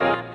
[0.00, 0.29] How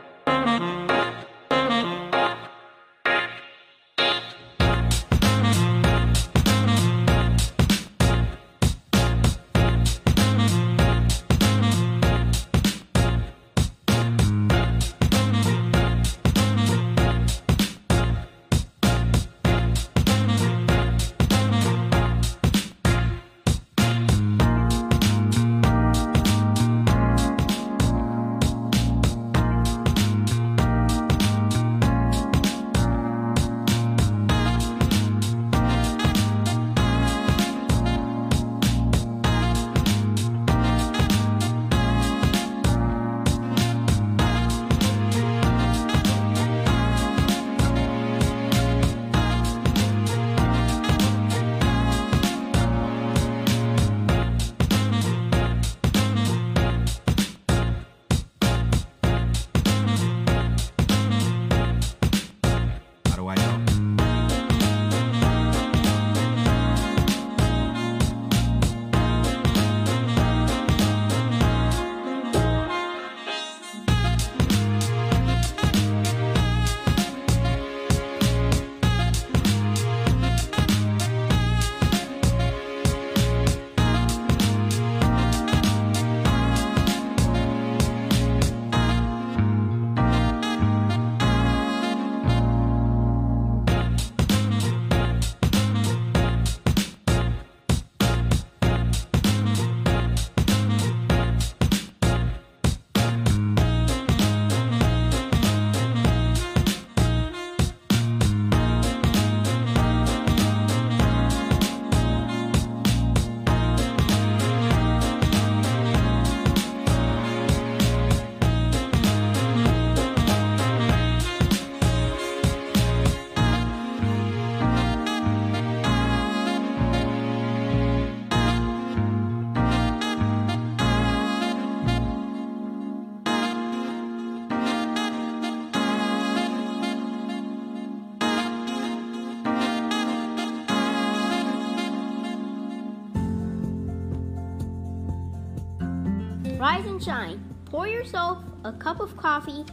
[147.06, 147.40] shine.
[147.66, 149.64] Pour yourself a cup of coffee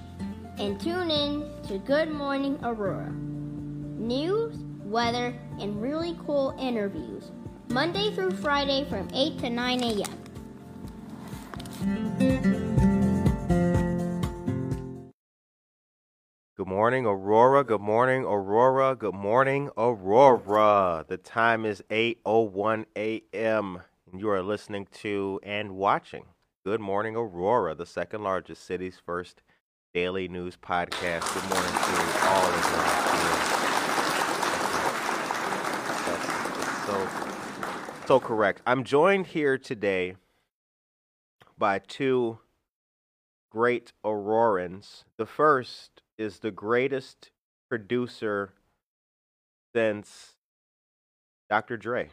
[0.58, 3.10] and tune in to Good Morning Aurora.
[3.10, 7.30] News, weather, and really cool interviews.
[7.70, 10.18] Monday through Friday from 8 to 9 a.m.
[16.54, 17.64] Good morning, Aurora.
[17.64, 18.94] Good morning, Aurora.
[18.94, 21.06] Good morning, Aurora.
[21.08, 23.80] The time is 8:01 a.m.
[24.14, 26.26] you are listening to and watching
[26.64, 29.42] Good Morning Aurora, the second largest city's first
[29.92, 31.34] daily news podcast.
[31.34, 31.90] Good morning to
[32.28, 32.62] all of you
[33.18, 33.34] here.
[36.06, 37.08] That's so
[38.06, 38.62] so correct.
[38.64, 40.14] I'm joined here today
[41.58, 42.38] by two
[43.50, 45.02] great Aurorans.
[45.16, 47.32] The first is the greatest
[47.68, 48.52] producer
[49.74, 50.36] since
[51.50, 51.76] Dr.
[51.76, 52.10] Dre.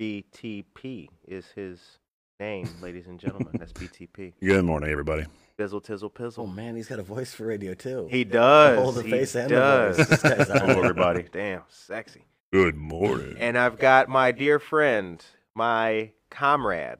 [0.00, 1.98] BTP is his
[2.40, 3.50] name, ladies and gentlemen.
[3.54, 4.34] That's BTP.
[4.42, 5.24] Good morning, everybody.
[5.58, 6.40] Bizzle, tizzle, pizzle.
[6.40, 8.08] Oh man, he's got a voice for radio too.
[8.10, 8.78] He does.
[8.78, 9.96] Hold the he face and the does.
[9.96, 10.08] voice.
[10.08, 11.24] This guy's Hello, everybody.
[11.32, 12.24] Damn, sexy.
[12.52, 13.36] Good morning.
[13.38, 15.24] And I've got my dear friend,
[15.54, 16.98] my comrade,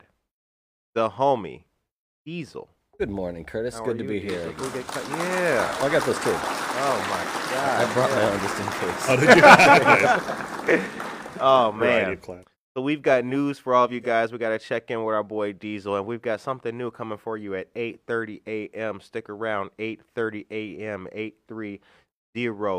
[0.95, 1.65] the homie,
[2.25, 2.71] Diesel.
[2.99, 3.75] Good morning, Curtis.
[3.79, 4.39] How Good to you, be Diesel?
[4.39, 4.53] here.
[4.53, 5.77] Go get cut- Yeah.
[5.81, 6.31] Oh, I got those too.
[6.33, 7.25] Oh my
[7.55, 7.85] god.
[7.85, 9.07] I brought my own just in case.
[9.07, 9.17] How
[10.67, 10.83] did you?
[11.39, 12.45] Oh Variety man.
[12.77, 14.33] So we've got news for all of you guys.
[14.33, 17.17] We got to check in with our boy Diesel, and we've got something new coming
[17.17, 19.01] for you at 8:30 a.m.
[19.01, 19.71] Stick around.
[19.79, 21.09] 8:30 a.m.
[21.11, 21.81] 830.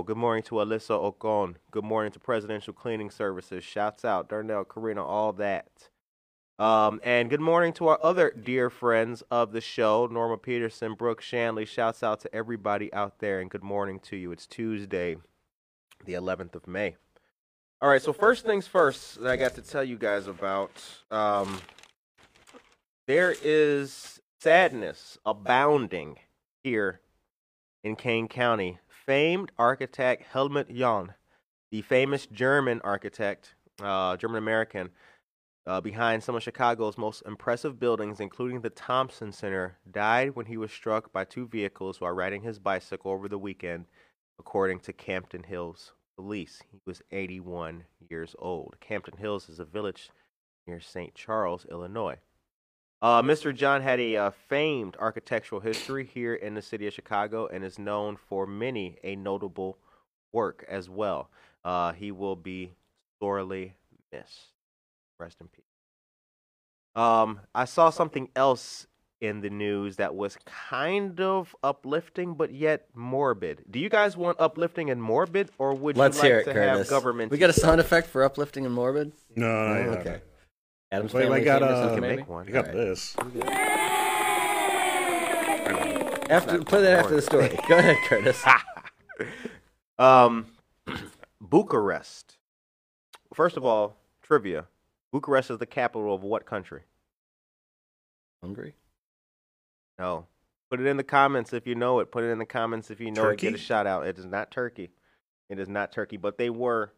[0.03, 1.55] Good morning to Alyssa Ocon.
[1.71, 3.63] Good morning to Presidential Cleaning Services.
[3.63, 5.89] Shouts out Darnell, Karina, all that.
[6.59, 11.21] Um, and good morning to our other dear friends of the show, Norma Peterson, Brooke
[11.21, 11.65] Shanley.
[11.65, 14.31] Shouts out to everybody out there, and good morning to you.
[14.31, 15.15] It's Tuesday,
[16.05, 16.97] the 11th of May.
[17.79, 20.71] All right, so first things first that I got to tell you guys about.
[21.11, 21.61] Um,
[23.05, 26.17] there is sadness abounding
[26.63, 27.01] here
[27.83, 28.79] in Kane County.
[29.05, 31.13] Famed architect Helmut Jahn,
[31.69, 34.89] the famous German architect, uh, German American,
[35.67, 40.57] uh, behind some of Chicago's most impressive buildings, including the Thompson Center, died when he
[40.57, 43.85] was struck by two vehicles while riding his bicycle over the weekend,
[44.39, 46.61] according to Campton Hills police.
[46.71, 48.75] He was 81 years old.
[48.81, 50.09] Campton Hills is a village
[50.65, 51.13] near St.
[51.15, 52.17] Charles, Illinois.
[53.01, 53.55] Uh, Mr.
[53.55, 57.77] Jahn had a uh, famed architectural history here in the city of Chicago and is
[57.77, 59.77] known for many a notable
[60.33, 61.29] work as well.
[61.63, 62.71] Uh, he will be
[63.21, 63.75] sorely
[64.11, 64.53] missed.
[65.19, 65.63] Rest in peace.
[66.95, 68.87] Um, I saw something else
[69.21, 73.63] in the news that was kind of uplifting, but yet morbid.
[73.69, 76.53] Do you guys want uplifting and morbid, or would Let's you like hear it, to
[76.53, 76.77] Curtis.
[76.77, 77.31] have government?
[77.31, 79.11] We got a sound effect for uplifting and morbid.
[79.35, 79.91] No, no, Oh, no.
[79.99, 80.21] okay.
[80.91, 82.47] Adam's Wait, family I got, theme uh, can make one.
[82.47, 82.77] I got Alright.
[82.77, 83.15] this.
[86.29, 87.57] After play that after the story.
[87.69, 88.43] Go ahead, Curtis.
[89.99, 90.45] Um,
[91.41, 92.37] Bucharest.
[93.33, 94.67] First of all, trivia.
[95.11, 96.81] Bucharest is the capital of what country?
[98.43, 98.75] Hungry?
[99.99, 100.27] No.
[100.69, 102.11] Put it in the comments if you know it.
[102.11, 103.39] Put it in the comments if you know it.
[103.39, 104.05] Get a shout out.
[104.05, 104.89] It is not Turkey.
[105.49, 106.91] It is not Turkey, but they were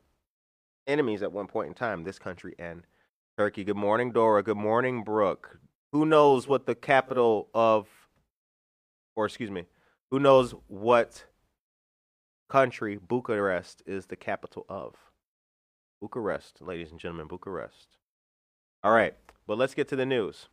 [0.88, 2.84] enemies at one point in time, this country and
[3.38, 3.64] Turkey.
[3.64, 4.42] Good morning, Dora.
[4.42, 5.60] Good morning, Brooke.
[5.92, 7.88] Who knows what the capital of,
[9.16, 9.66] or excuse me,
[10.10, 11.26] who knows what
[12.50, 14.96] country Bucharest is the capital of?
[16.02, 17.98] Bucharest, ladies and gentlemen, Bucharest.
[18.84, 19.14] All right,
[19.46, 20.50] but let's get to the news.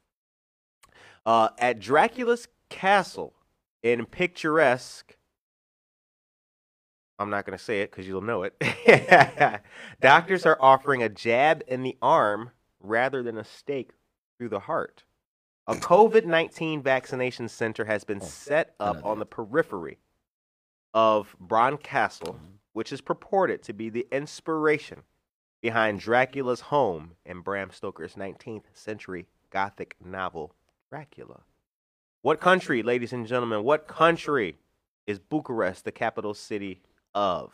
[1.24, 3.34] Uh, at Dracula's castle
[3.82, 5.16] in picturesque,
[7.18, 9.62] I'm not going to say it because you'll know it.
[10.00, 12.50] Doctors are offering a jab in the arm
[12.80, 13.90] rather than a stake
[14.38, 15.04] through the heart.
[15.66, 19.98] A COVID 19 vaccination center has been Oh, set up on the periphery
[20.94, 22.38] of Bran Castle,
[22.72, 25.02] which is purported to be the inspiration
[25.60, 30.54] behind Dracula's home in Bram Stoker's 19th century Gothic novel,
[30.90, 31.40] Dracula.
[32.22, 34.56] What country, ladies and gentlemen, what country
[35.06, 36.82] is Bucharest the capital city
[37.14, 37.52] of?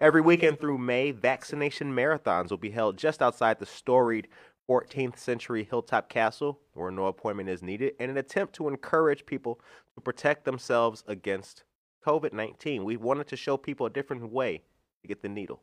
[0.00, 4.28] Every weekend through May, vaccination marathons will be held just outside the storied
[4.68, 9.60] 14th century Hilltop Castle, where no appointment is needed, in an attempt to encourage people
[9.94, 11.64] to protect themselves against
[12.06, 12.84] COVID 19.
[12.84, 14.62] We wanted to show people a different way
[15.02, 15.62] to get the needle.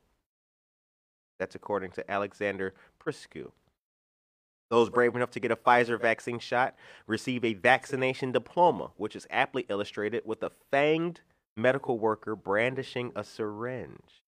[1.40, 2.74] That's according to Alexander
[3.04, 3.52] Priscu.
[4.72, 6.76] Those brave enough to get a Pfizer vaccine shot
[7.06, 11.18] receive a vaccination diploma, which is aptly illustrated with a fanged
[11.58, 14.24] medical worker brandishing a syringe.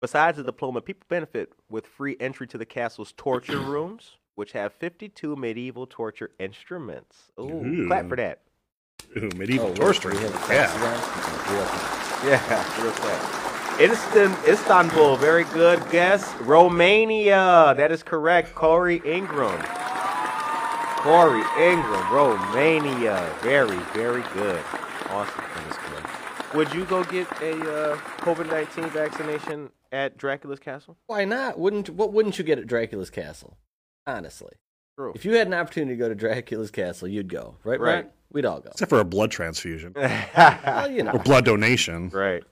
[0.00, 4.72] Besides the diploma, people benefit with free entry to the castle's torture rooms, which have
[4.74, 7.32] 52 medieval torture instruments.
[7.40, 8.42] Ooh, clap for that.
[9.16, 10.10] Ooh, medieval Oh, torture.
[10.10, 10.68] we have a Yeah.
[10.68, 13.43] class Yeah, real quick.
[13.78, 16.32] Instan- Istanbul, very good guess.
[16.40, 18.54] Romania, that is correct.
[18.54, 19.60] Corey Ingram.
[21.02, 23.28] Corey Ingram, Romania.
[23.42, 24.62] Very, very good.
[25.10, 25.44] Awesome.
[26.54, 27.52] Would you go get a
[27.92, 30.96] uh, COVID 19 vaccination at Dracula's castle?
[31.08, 31.58] Why not?
[31.58, 33.56] Wouldn't what wouldn't you get at Dracula's castle?
[34.06, 34.52] Honestly.
[34.96, 35.12] True.
[35.16, 37.56] If you had an opportunity to go to Dracula's castle, you'd go.
[37.64, 38.02] Right, Right.
[38.02, 38.10] Brent?
[38.32, 38.70] We'd all go.
[38.70, 39.92] Except for a blood transfusion
[40.36, 41.10] Well, you know.
[41.12, 42.10] or blood donation.
[42.10, 42.44] Right.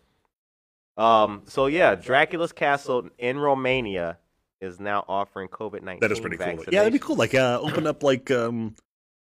[0.97, 1.43] Um.
[1.47, 4.19] So yeah, Dracula's castle in Romania
[4.61, 6.00] is now offering COVID nineteen.
[6.00, 6.65] That is pretty cool.
[6.71, 7.17] Yeah, that'd be cool.
[7.17, 8.75] Like, uh, open up like um,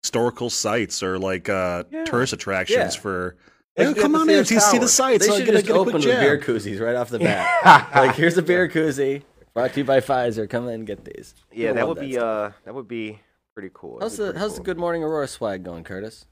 [0.02, 2.04] historical sites or like uh, Yeah.
[2.04, 3.00] tourist attractions Yeah.
[3.00, 3.36] for.
[3.76, 5.24] They Hey, come on the in, see, see the sites.
[5.24, 7.88] They I'll should get just get open quick with beer koozies right off the bat.
[7.94, 9.22] like, here's a beer koozie.
[9.54, 10.50] Brought to you by Pfizer.
[10.50, 11.34] Come in and get these.
[11.52, 12.24] Yeah, I that love would be stuff.
[12.24, 13.20] uh that would be
[13.54, 13.98] pretty cool.
[13.98, 14.62] That'd How's the pretty How's the.
[14.64, 16.26] Good Morning Aurora swag going, Curtis?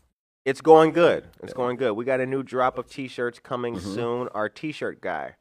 [0.48, 1.24] It's going good.
[1.42, 1.92] It's going good.
[1.92, 3.80] We got a new drop of t-shirts coming Mhm.
[3.94, 4.28] soon.
[4.28, 5.34] Our t-shirt guy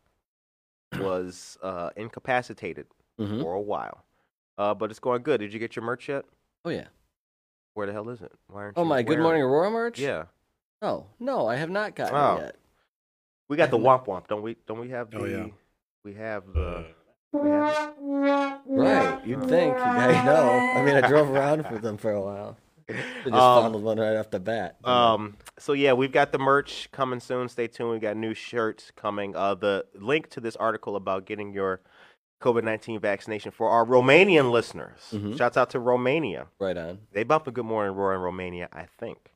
[1.00, 2.88] was uh incapacitated
[3.20, 3.42] Mm-hmm.
[3.42, 4.04] for a while.
[4.58, 5.40] Uh but it's going good.
[5.40, 6.26] Did you get your merch yet?
[6.66, 6.88] Oh yeah.
[7.74, 8.34] Where the hell is it?
[8.48, 9.46] Why aren't Oh you my Good Morning it?
[9.46, 9.98] Aurora merch.
[9.98, 10.26] Yeah.
[10.82, 12.36] Oh no, I have not gotten Oh.
[12.38, 12.56] it yet.
[13.48, 14.58] We got the womp womp, don't we?
[14.68, 15.46] Don't we have the Oh, yeah.
[16.04, 16.84] we have the Uh,
[17.32, 18.62] we have it?
[18.68, 19.26] Right.
[19.26, 20.50] You'd think I know.
[20.50, 22.58] I mean, I drove around for them for a while.
[23.24, 24.78] Just Um, one right off the bat.
[24.86, 27.50] Um, so yeah, we've got the merch coming soon.
[27.50, 27.92] Stay tuned.
[27.92, 29.36] We've got new shirts coming.
[29.36, 31.82] Uh, the link to this article about getting your
[32.42, 35.00] COVID nineteen vaccination for our Romanian listeners.
[35.12, 35.38] Mhm.
[35.38, 36.48] Shouts out to Romania.
[36.60, 37.00] right on.
[37.12, 39.34] They bump a Good Morning Aurora in Romania, I think.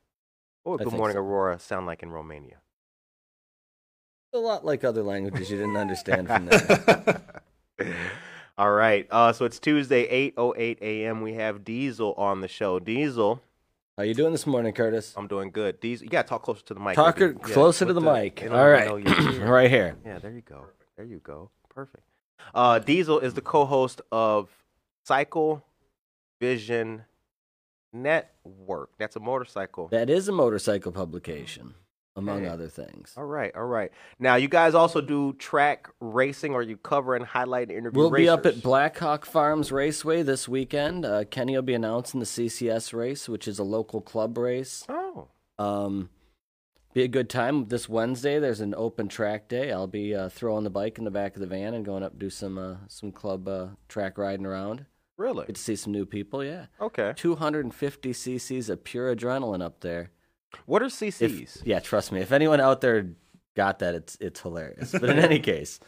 [0.62, 1.20] What would Good Morning so.
[1.20, 2.58] Aurora sound like in Romania?
[4.32, 7.20] A lot like other languages you didn't understand from there.
[8.62, 9.08] All right.
[9.10, 11.20] Uh, so it's Tuesday, eight oh eight a.m.
[11.20, 12.78] We have Diesel on the show.
[12.78, 13.42] Diesel,
[13.96, 15.14] How you doing this morning, Curtis?
[15.16, 15.80] I'm doing good.
[15.80, 16.94] Diesel, you gotta talk closer to the mic.
[16.94, 18.46] Talk closer to with the, mic.
[18.48, 18.88] All right,
[19.40, 19.96] right here.
[20.06, 20.66] Yeah, there you go.
[20.96, 21.50] There you go.
[21.74, 22.04] Perfect.
[22.54, 24.48] Uh, Diesel is the co-host of
[25.04, 25.64] Cycle
[26.40, 27.02] Vision
[27.92, 28.90] Network.
[28.96, 29.88] That's a motorcycle.
[29.88, 31.74] That is a motorcycle publication.
[32.16, 32.48] Among Okay.
[32.48, 33.14] other things.
[33.16, 33.90] All right, all right.
[34.18, 38.10] Now, you guys also do track racing, or you cover and highlight and interview We'll
[38.10, 41.04] be up at Blackhawk Farms Raceway this weekend.
[41.04, 44.84] Uh, Kenny will be announcing the CCS race, which is a local club race.
[44.88, 45.28] Oh,
[45.58, 46.10] Um,
[46.92, 48.38] be a good time this Wednesday.
[48.38, 49.72] There's an open track day.
[49.72, 52.18] I'll be uh, throwing the bike in the back of the van and going up
[52.18, 54.84] do some uh, some club uh, track riding around.
[55.16, 55.46] really?
[55.46, 56.44] Get to see some new people.
[56.44, 57.14] Yeah, Okay.
[57.16, 60.10] 250 cc's of pure adrenaline up there.
[60.66, 61.62] What are If- CCs?
[61.64, 62.20] yeah, trust me.
[62.20, 63.10] If anyone out there
[63.56, 64.92] got that, it's it's hilarious.
[64.92, 65.80] But in any case,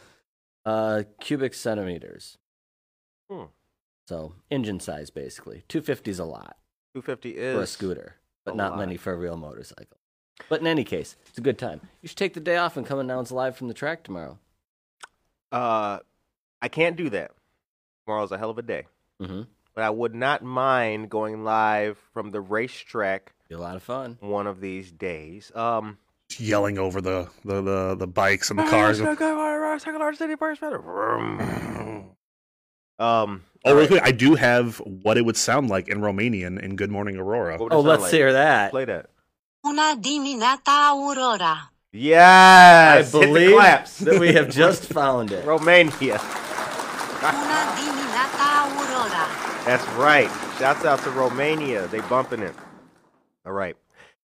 [0.65, 2.37] uh, cubic centimeters.
[3.29, 3.45] Hmm.
[4.07, 5.63] So engine size, basically.
[5.67, 6.57] 250 is a lot
[6.93, 8.79] 250 is for a scooter, but a not lot.
[8.79, 9.97] many for a real motorcycle.
[10.49, 11.81] But in any case, it's a good time.
[12.01, 14.37] You should take the day off and come announce live from the track tomorrow.
[15.51, 15.99] Uh,
[16.61, 17.31] I can't do that.
[18.05, 18.85] Tomorrow's a hell of a day,
[19.21, 19.43] Mm-hmm.
[19.73, 24.17] but I would not mind going live from the racetrack Be a lot of fun.
[24.21, 25.51] one of these days.
[25.55, 25.97] Um,
[26.39, 28.99] Yelling over the, the, the, the bikes and the cars.
[28.99, 29.07] Um.
[32.97, 33.05] Oh,
[33.65, 33.87] all real right.
[33.87, 37.53] quick, I do have what it would sound like in Romanian in Good Morning Aurora.
[37.57, 38.11] What would it Oh, let's like?
[38.11, 38.71] hear that.
[38.71, 39.07] Play that.
[39.65, 41.71] Una dimineața, Aurora!
[41.91, 43.13] Yes.
[43.15, 43.97] I Hit the believe claps.
[43.99, 45.43] that we have just found it.
[45.45, 46.19] Romania.
[47.19, 49.25] Bună dimineața, Aurora!
[49.65, 50.29] That's right.
[50.59, 51.87] Shouts out to Romania.
[51.87, 52.53] They bumping it.
[53.45, 53.75] All right.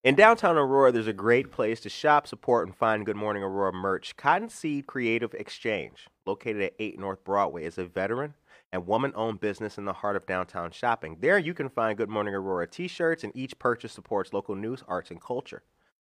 [0.02, 3.72] In downtown Aurora, there's a great place to shop, support, and find Good Morning Aurora
[3.72, 4.16] merch.
[4.16, 8.34] Cottonseed Creative Exchange, located at 8 North Broadway, is a veteran
[8.72, 11.18] and woman owned business in the heart of downtown shopping.
[11.20, 14.82] There you can find Good Morning Aurora t shirts, and each purchase supports local news,
[14.88, 15.62] arts, and culture.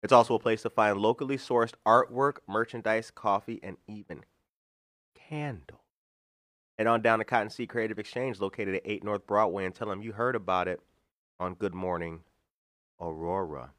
[0.01, 4.23] It's also a place to find locally sourced artwork, merchandise, coffee, and even
[5.15, 5.81] candles.
[6.77, 10.01] And on down to Cottonseed Creative Exchange, located at 8 North Broadway, and tell them
[10.01, 10.79] you heard about it
[11.41, 12.21] on Good Morning
[13.01, 13.71] Aurora.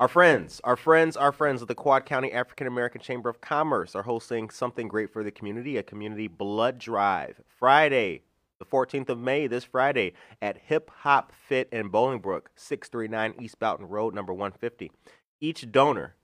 [0.00, 3.94] Our friends, our friends, our friends of the Quad County African American Chamber of Commerce
[3.94, 7.40] are hosting something great for the community a community blood drive.
[7.46, 8.22] Friday,
[8.58, 13.88] the 14th of May, this Friday, at Hip Hop Fit in Bolingbrook, 639 East Boughton
[13.88, 14.90] Road, number 150.
[15.40, 16.16] Each donor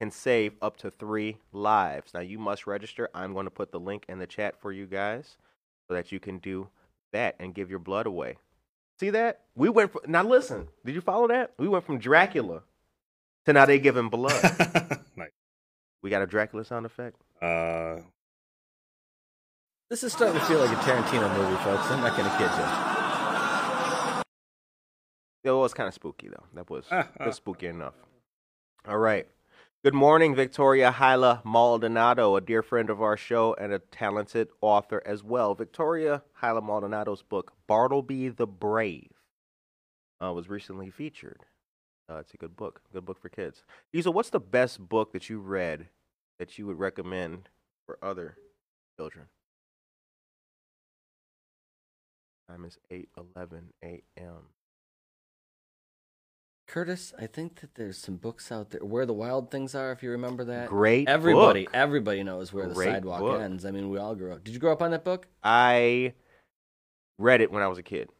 [0.00, 2.12] can save up to three lives.
[2.14, 3.08] Now, you must register.
[3.14, 5.36] I'm going to put the link in the chat for you guys
[5.88, 6.68] so that you can do
[7.12, 8.36] that and give your blood away.
[8.98, 9.42] See that?
[9.54, 11.52] We went from, now listen, did you follow that?
[11.58, 12.62] We went from Dracula
[13.46, 14.32] to now they giving blood.
[15.16, 15.30] nice.
[16.02, 17.16] we got a Dracula sound effect.
[17.40, 18.00] Uh,
[19.90, 21.90] This is starting to feel like a Tarantino movie, folks.
[21.90, 22.50] I'm not going to kid
[25.44, 25.50] you.
[25.50, 26.44] It was kind of spooky though.
[26.54, 27.42] That was, Ah, that was ah.
[27.42, 27.94] spooky enough.
[28.86, 29.26] All right.
[29.84, 35.00] Good morning, Victoria Hyla Maldonado, a dear friend of our show and a talented author
[35.06, 35.54] as well.
[35.54, 39.12] Victoria Hyla Maldonado's book, Bartleby the Brave,
[40.20, 41.44] uh, was recently featured.
[42.10, 43.62] Uh, it's a good book, good book for kids.
[43.92, 45.86] Diesel, what's the best book that you read
[46.40, 47.48] that you would recommend
[47.86, 48.36] for other
[48.96, 49.26] children?
[52.50, 54.48] Time is 8:11 a.m.
[56.68, 58.84] Curtis, I think that there's some books out there.
[58.84, 60.68] Where the Wild Things Are, if you remember that.
[60.68, 61.74] Great Everybody, book.
[61.74, 63.40] everybody knows where the sidewalk book.
[63.40, 63.64] ends.
[63.64, 64.44] I mean, we all grew up.
[64.44, 65.26] Did you grow up on that book?
[65.42, 66.12] I
[67.18, 68.10] read it when I was a kid,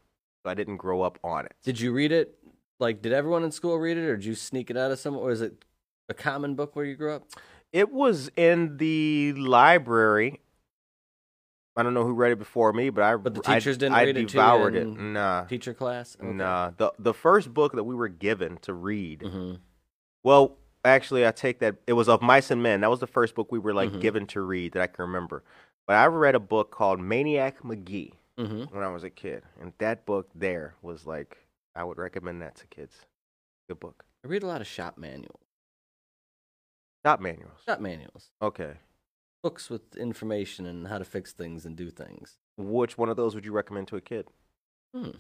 [0.43, 1.53] so I didn't grow up on it.
[1.63, 2.39] Did you read it?
[2.81, 5.23] Like, did everyone in school read it, or did you sneak it out of someone?
[5.23, 5.65] Or is it
[6.09, 7.25] a common book where you grew up?
[7.71, 10.41] It was in the library.
[11.79, 13.95] I don't know who read it before me, but I But the I- teachers didn't
[13.95, 14.87] I read it to you devoured it.
[14.89, 16.17] Nah, Teacher class?
[16.21, 16.73] nah.
[16.77, 19.23] The the first book that we were given to read.
[19.23, 19.55] hmm
[20.25, 21.77] Well, actually, I take that.
[21.87, 22.81] It was of Mice and Men.
[22.81, 24.01] That was the first book we were like Mhm.
[24.01, 25.45] given to read that I can remember.
[25.87, 29.73] But I read a book called Maniac Magee hmm when I was a kid, and
[29.79, 31.39] that book there was like
[31.77, 33.07] I would recommend that to kids.
[33.69, 34.05] Good book.
[34.25, 35.45] I read a lot of shop manuals.
[37.07, 37.61] Shop manuals.
[37.65, 38.33] Shop manuals.
[38.43, 38.75] Okay.
[39.43, 42.39] Books with information and how to fix things and do things.
[42.57, 44.27] Which one of those would you recommend to a kid?
[44.95, 45.11] Hmm.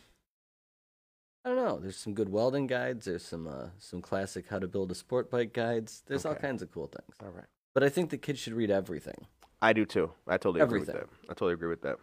[1.45, 1.79] I don't know.
[1.79, 3.07] There's some good welding guides.
[3.07, 6.03] There's some uh, some classic how to build a sport bike guides.
[6.07, 7.17] There's all kinds of cool things.
[7.23, 7.47] All right.
[7.75, 9.27] But I think the kids should read everything.
[9.63, 10.11] I do too.
[10.27, 11.09] I totally agree with that.
[11.25, 11.99] I totally agree with that.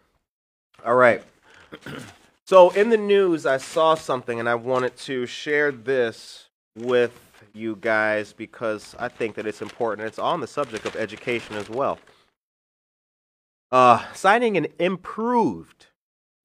[0.84, 1.22] All right.
[2.48, 7.76] So in the news, I saw something and I wanted to share this with you
[7.76, 10.06] guys because I think that it's important.
[10.06, 11.98] It's on the subject of education as well.
[13.72, 15.86] Uh, citing an improved,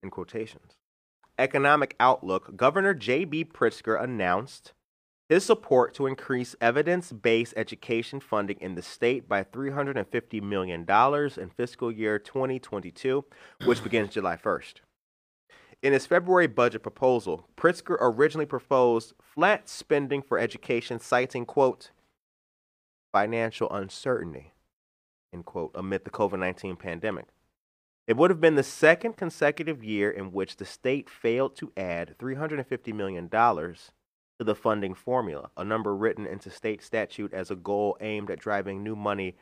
[0.01, 0.77] in quotations,
[1.37, 3.45] economic outlook, Governor J.B.
[3.45, 4.73] Pritzker announced
[5.29, 11.49] his support to increase evidence based education funding in the state by $350 million in
[11.49, 13.23] fiscal year 2022,
[13.63, 14.73] which begins July 1st.
[15.81, 21.89] In his February budget proposal, Pritzker originally proposed flat spending for education, citing, quote,
[23.11, 24.53] financial uncertainty,
[25.33, 27.25] end quote, amid the COVID 19 pandemic.
[28.07, 32.15] It would have been the second consecutive year in which the state failed to add
[32.19, 33.75] $350 million to
[34.39, 38.83] the funding formula, a number written into state statute as a goal aimed at driving
[38.83, 39.35] new money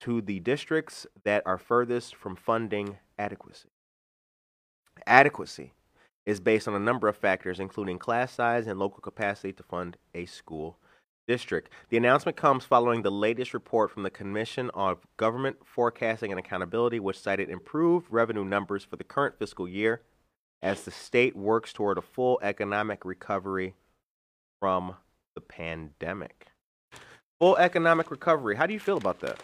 [0.00, 3.68] to the districts that are furthest from funding adequacy.
[5.06, 5.72] Adequacy
[6.26, 9.96] is based on a number of factors, including class size and local capacity to fund
[10.14, 10.78] a school
[11.26, 11.70] district.
[11.88, 17.00] The announcement comes following the latest report from the Commission on Government Forecasting and Accountability,
[17.00, 20.02] which cited improved revenue numbers for the current fiscal year
[20.62, 23.74] as the state works toward a full economic recovery
[24.60, 24.94] from
[25.34, 26.48] the pandemic.
[27.40, 28.54] Full economic recovery.
[28.54, 29.40] How do you feel about that?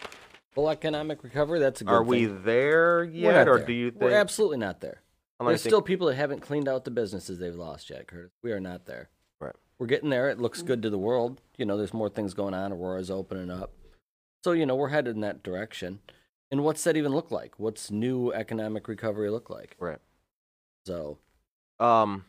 [0.51, 1.59] Full economic recovery.
[1.59, 2.43] That's a good Are we thing.
[2.43, 3.67] there yet, or there.
[3.67, 4.03] do you think?
[4.03, 5.01] We're absolutely not there.
[5.39, 7.55] How long do you There's think- still people that haven't cleaned out the businesses they've
[7.55, 8.31] lost yet, Curtis.
[8.43, 9.09] We are not there.
[9.39, 9.55] Right.
[9.77, 10.29] We're getting there.
[10.29, 11.41] It looks good to the world.
[11.57, 12.73] You know, there's more things going on.
[12.73, 13.71] Aurora's opening up.
[14.43, 15.99] So, you know, we're headed in that direction.
[16.51, 17.57] And what's that even look like?
[17.57, 19.75] What's new economic recovery look like?
[19.79, 19.99] Right.
[20.85, 21.19] So,
[21.79, 22.25] Um,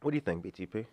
[0.00, 0.86] what do you think, BTP?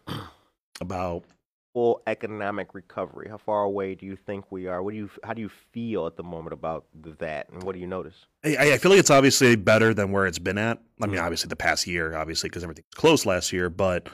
[0.82, 1.24] About
[1.74, 3.30] Full economic recovery.
[3.30, 4.82] How far away do you think we are?
[4.82, 5.10] What do you?
[5.24, 6.86] How do you feel at the moment about
[7.20, 7.48] that?
[7.50, 8.16] And what do you notice?
[8.44, 10.82] I, I feel like it's obviously better than where it's been at.
[11.02, 11.24] I mean, Mhm.
[11.24, 14.10] obviously the past year, obviously because everything was closed last year, but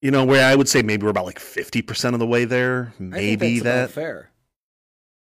[0.00, 2.44] you know, where I would say maybe we're about like fifty percent of the way
[2.44, 4.00] there, I think maybe that's that.
[4.00, 4.30] fair.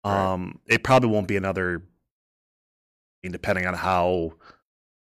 [0.04, 1.82] Um, it probably won't be another.
[1.82, 4.34] I mean, depending on how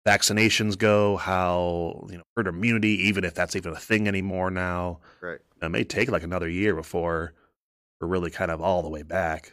[0.07, 5.01] vaccinations go, how you know herd immunity, even if that's even a thing anymore now,
[5.21, 5.39] Right.
[5.61, 7.35] it may take like another year before
[8.01, 9.53] we're really kind of all the way back.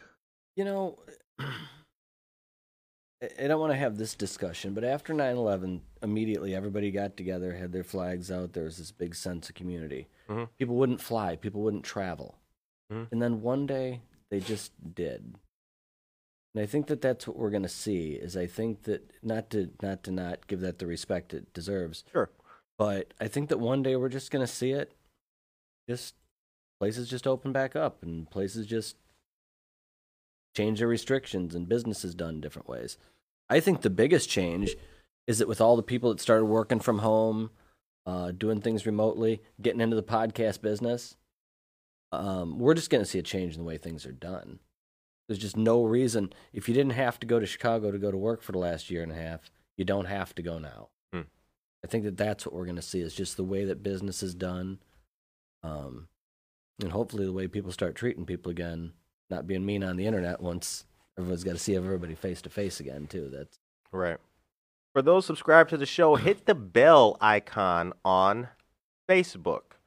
[0.55, 0.99] You know,
[1.39, 7.17] I- I don't want to have this discussion, but after 9 11, immediately everybody got
[7.17, 8.53] together, had their flags out.
[8.53, 10.07] There was this big sense of community.
[10.29, 10.49] Mhm.
[10.57, 12.35] People wouldn't fly, people wouldn't travel.
[12.91, 13.11] Mhm.
[13.11, 15.35] And then one day, they just did.
[16.53, 18.13] And I think that that's what we're going to see.
[18.13, 22.03] Is I think that not to not to not give that the respect it deserves,
[22.11, 22.29] Sure.
[22.77, 24.93] but I think that one day we're just going to see it.
[25.87, 26.15] Just
[26.79, 28.95] places just open back up, and places just
[30.55, 32.97] change their restrictions, and businesses done different ways.
[33.49, 34.75] I think the biggest change
[35.27, 37.51] is that with all the people that started working from home,
[38.05, 41.15] uh, doing things remotely, getting into the podcast business,
[42.11, 44.59] um, we're just going to see a change in the way things are done.
[45.29, 46.33] There's just no reason.
[46.53, 48.89] If you didn't have to go to Chicago to go to work for the last
[48.89, 50.89] year and a half, you don't have to go now.
[51.13, 51.21] Hmm.
[51.85, 54.23] I think that that's what we're going to see is just the way that business
[54.23, 54.79] is done,
[55.61, 56.07] um,
[56.81, 58.93] and hopefully the way people start treating people again,
[59.29, 62.79] not being mean on the internet once everyone's got to see everybody face to face
[62.79, 63.29] again too.
[63.31, 63.59] That's
[63.91, 64.17] Right.
[64.93, 68.49] For those subscribed to the show, hit the bell icon on
[69.07, 69.77] Facebook.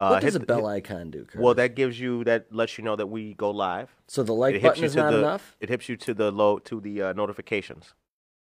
[0.00, 1.24] Uh, what does hit a bell hit- icon do?
[1.24, 1.40] Curtis?
[1.40, 3.88] Well, that gives you that lets you know that we go live.
[4.06, 5.56] so the like it hits button you is to not the enough.
[5.60, 7.94] it hits you to the low to the uh, notifications.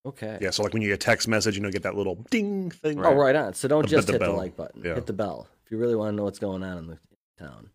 [0.05, 0.37] Okay.
[0.39, 2.69] Yeah, so like when you get a text message, you know, get that little ding
[2.71, 3.03] thing.
[3.03, 3.53] Oh, right on.
[3.55, 4.83] So don't The- just the hit the like button.
[4.85, 4.95] Yeah.
[4.95, 6.97] Hit the bell if you really want to know what's going on in the
[7.37, 7.71] town.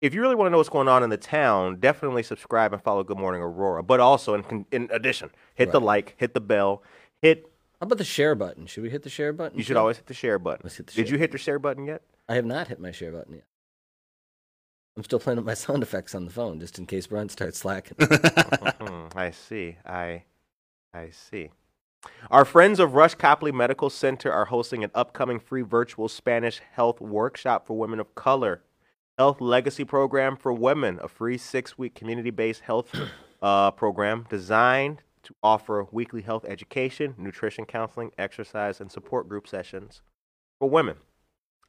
[0.00, 2.82] If you really want to know what's going on in the town, definitely subscribe and
[2.82, 3.82] follow Good Morning Aurora.
[3.82, 6.82] But also, in in addition, hit the like, hit the bell,
[7.22, 7.50] hit.
[7.80, 8.66] How about the share button?
[8.66, 9.56] Should we hit the share button?
[9.58, 9.78] You should too?
[9.78, 10.60] always hit the share button.
[10.62, 11.14] Let's hit the Did share.
[11.14, 12.02] you hit the share button yet?
[12.28, 13.44] I have not hit my share button yet.
[14.96, 17.58] I'm still playing with my sound effects on the phone just in case Brent starts
[17.58, 17.96] slacking.
[19.16, 19.76] I see.
[19.84, 20.22] I
[20.92, 21.50] I see.
[22.30, 27.00] Our friends of Rush Copley Medical Center are hosting an upcoming free virtual Spanish health
[27.00, 28.62] workshop for women of color.
[29.18, 32.94] Health Legacy Program for Women, a free six week community based health
[33.42, 40.02] uh, program designed to offer weekly health education, nutrition counseling, exercise, and support group sessions
[40.58, 40.96] for women.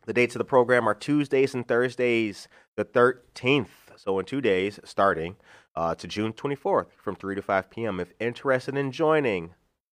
[0.06, 4.80] The dates of the program are Tuesdays and Thursdays, the 13th, so in two days,
[4.84, 5.36] starting
[5.76, 8.00] uh, to June 24th from 3 to 5 p.m.
[8.00, 9.56] If interested in joining,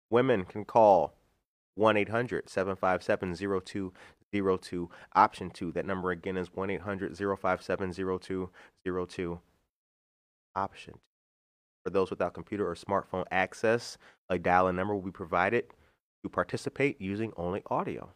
[0.08, 1.14] women can call
[1.74, 5.72] 1 800 757 0202, option 2.
[5.72, 9.40] That number again is 1 800 057 0202,
[10.56, 11.00] option 2.
[11.84, 13.98] For those without computer or smartphone access,
[14.30, 15.66] a dial in number will be provided
[16.22, 18.10] to participate using only audio.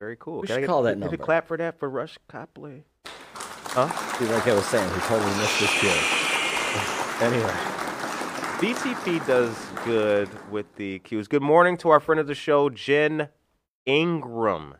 [0.00, 0.40] Very cool.
[0.42, 2.84] We Can should get- call that a clap for that for Rush Copley.
[3.06, 3.88] Huh?
[4.18, 5.90] See, like I was saying, he totally missed this cue.
[7.26, 7.52] Anyway,
[8.60, 9.54] BTP does
[9.84, 11.28] good with the cues.
[11.28, 13.28] Good morning to our friend of the show, Jen
[13.86, 14.74] Ingram.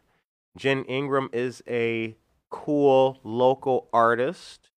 [0.56, 2.16] Jen Ingram is a
[2.50, 4.70] cool local artist.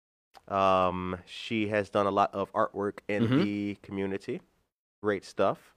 [0.48, 3.44] Um, she has done a lot of artwork in Mhm.
[3.44, 4.42] the community.
[5.02, 5.76] Great stuff.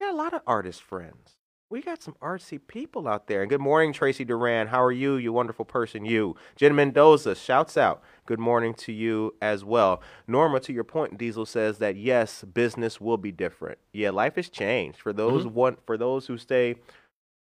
[0.00, 1.36] Got a lot of artist friends.
[1.70, 3.42] We got some artsy people out there.
[3.42, 4.66] And good morning, Tracy Duran.
[4.66, 6.34] How are you, you wonderful person, you?
[6.56, 8.02] Jen Mendoza shouts out.
[8.26, 10.02] Good morning to you as well.
[10.26, 13.78] Norma, to your point, Diesel says that yes, business will be different.
[13.92, 15.54] Yeah, life has changed for those mm-hmm.
[15.54, 16.74] one for those who stay.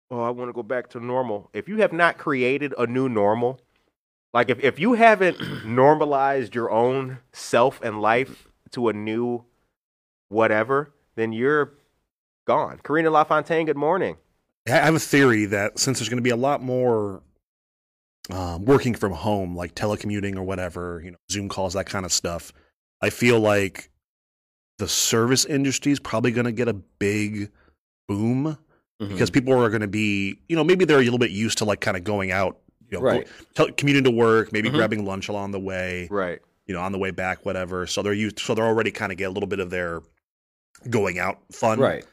[0.08, 1.50] Oh, I want to go back to normal.
[1.52, 3.60] If you have not created a new normal,
[4.32, 9.44] like if, if you haven't normalized your own self and life to a new
[10.28, 11.74] whatever, then you're
[12.46, 12.80] gone.
[12.82, 14.16] Karina LaFontaine, good morning.
[14.68, 17.22] I have a theory that since there's going to be a lot more
[18.30, 22.12] um, working from home, like telecommuting or whatever, you know, Zoom calls, that kind of
[22.12, 22.52] stuff,
[23.00, 23.90] I feel like
[24.78, 27.50] the service industry is probably going to get a big
[28.08, 28.56] boom
[29.00, 31.64] because people are going to be, you know, maybe they're a little bit used to
[31.64, 33.26] like kind of going out, you know, Right.
[33.54, 34.74] tel- commuting to work, maybe Mhm.
[34.74, 36.38] grabbing lunch along the way, Right.
[36.66, 37.84] you know, on the way back, whatever.
[37.88, 40.02] So they're used, so they're already kind of get a little bit of their
[40.88, 42.06] going out fun, right.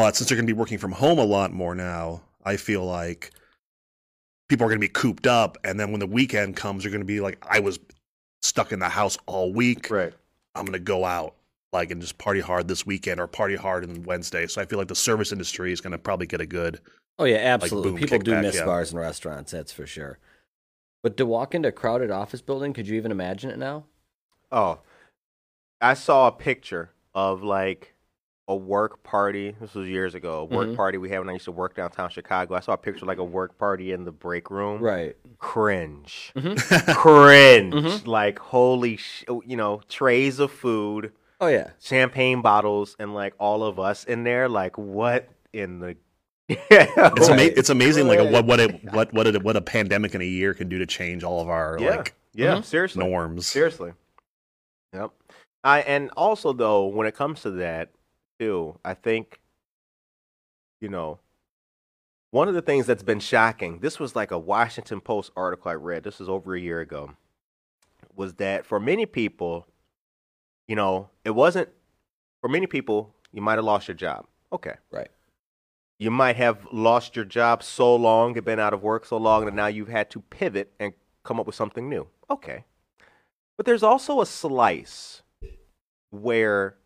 [0.00, 2.86] But since they're going to be working from home a lot more now, I feel
[2.86, 3.32] like
[4.48, 5.58] people are going to be cooped up.
[5.62, 7.78] And then when the weekend comes, they're going to be like, I was
[8.40, 9.90] stuck in the house all week.
[9.90, 10.14] Right.
[10.54, 11.34] I'm going to go out
[11.74, 14.46] like and just party hard this weekend or party hard on Wednesday.
[14.46, 16.80] So I feel like the service industry is going to probably get a good.
[17.18, 17.90] Oh yeah, absolutely.
[17.90, 18.64] boom, People do kickback, miss yeah.
[18.64, 20.18] bars and restaurants, that's for sure.
[21.02, 23.84] But to walk into a crowded office building, could you even imagine it now?
[24.50, 24.78] Oh,
[25.78, 27.92] I saw a picture of like
[28.50, 29.54] a work party.
[29.60, 30.40] This was years ago.
[30.40, 30.76] A work Mhm.
[30.76, 32.54] party we had when I used to work downtown Chicago.
[32.56, 34.82] I saw a picture of, like a work party in the break room.
[34.82, 35.16] Right.
[35.38, 36.32] Cringe.
[36.36, 36.56] Mhm.
[36.96, 37.72] Cringe.
[37.74, 38.06] Mhm.
[38.06, 41.70] Like holy, sh- you know, trays of food, Oh yeah.
[41.80, 44.48] champagne bottles, and like all of us in there.
[44.48, 45.96] Like what in the?
[46.48, 48.32] It's, ama- it's amazing, like Right.
[48.32, 50.86] what what a, what what a, what a pandemic in a year can do to
[50.86, 52.54] change all of our yeah, like yeah.
[52.56, 52.64] Mhm.
[52.64, 53.04] Seriously.
[53.08, 53.46] norms.
[53.46, 53.92] Seriously.
[54.92, 55.12] Yep.
[55.62, 57.90] I and also though, when it comes to that
[58.40, 59.38] too, I think,
[60.80, 61.18] you know,
[62.30, 65.74] one of the things that's been shocking, this was like a Washington Post article I
[65.74, 67.12] read, this was over a year ago,
[68.14, 69.66] was that for many people,
[70.68, 71.68] you know, it wasn't
[72.40, 74.26] for many people, you might have lost your job.
[74.52, 74.74] Okay.
[74.90, 75.10] Right.
[75.98, 79.44] You might have lost your job so long, you've been out of work so long
[79.44, 82.06] that now you've had to pivot and come up with something new.
[82.30, 82.64] Okay.
[83.58, 85.22] But there's also a slice
[86.10, 86.76] where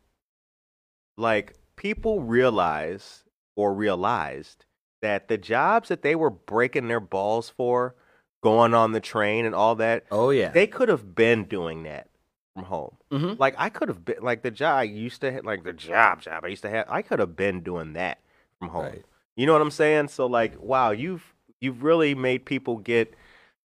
[1.17, 3.25] like people realize
[3.57, 4.65] or realized
[5.03, 7.95] that the jobs that they were breaking their balls for,
[8.43, 10.51] going on the train and all that, Oh yeah.
[10.51, 12.09] they could have been doing that
[12.55, 12.97] from home.
[13.11, 13.39] Mhm.
[13.39, 16.21] Like I could have been like the job I used to have, like the job
[16.23, 16.87] job I used to have.
[16.89, 18.19] I could have been doing that
[18.59, 18.85] from home.
[18.85, 19.05] Right.
[19.37, 20.09] You know what I'm saying?
[20.09, 23.15] So like, wow, you've you've really made people get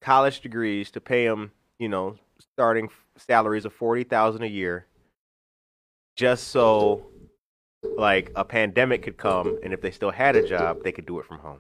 [0.01, 2.15] college degrees to pay them, you know,
[2.53, 4.85] starting salaries of forty thousand a year,
[6.15, 7.07] just so
[7.83, 11.19] like a pandemic could come, and if they still had a job, they could do
[11.19, 11.59] it from home.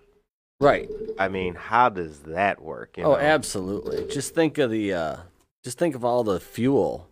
[0.59, 0.89] Right.
[1.19, 2.97] I mean, how does that work?
[2.97, 3.17] you Oh, know?
[3.19, 4.07] absolutely.
[4.11, 5.17] Just think of the uh
[5.63, 7.09] just think of all the fuel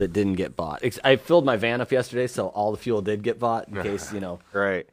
[0.00, 0.82] that didn't get bought.
[1.04, 4.12] I filled my van up yesterday, so all the fuel did get bought in case,
[4.12, 4.86] you know, Right.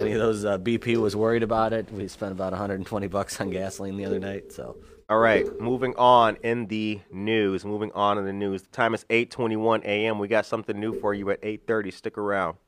[0.00, 1.90] any of those uh, BP was worried about it.
[1.90, 4.76] We spent about 120 bucks on gasoline the other night, so
[5.10, 7.64] All right, moving on in the news.
[7.64, 8.62] Moving on in the news.
[8.62, 10.18] The time is 8:21 a.m.
[10.18, 11.90] We got something new for you at 8:30.
[11.90, 12.58] Stick around.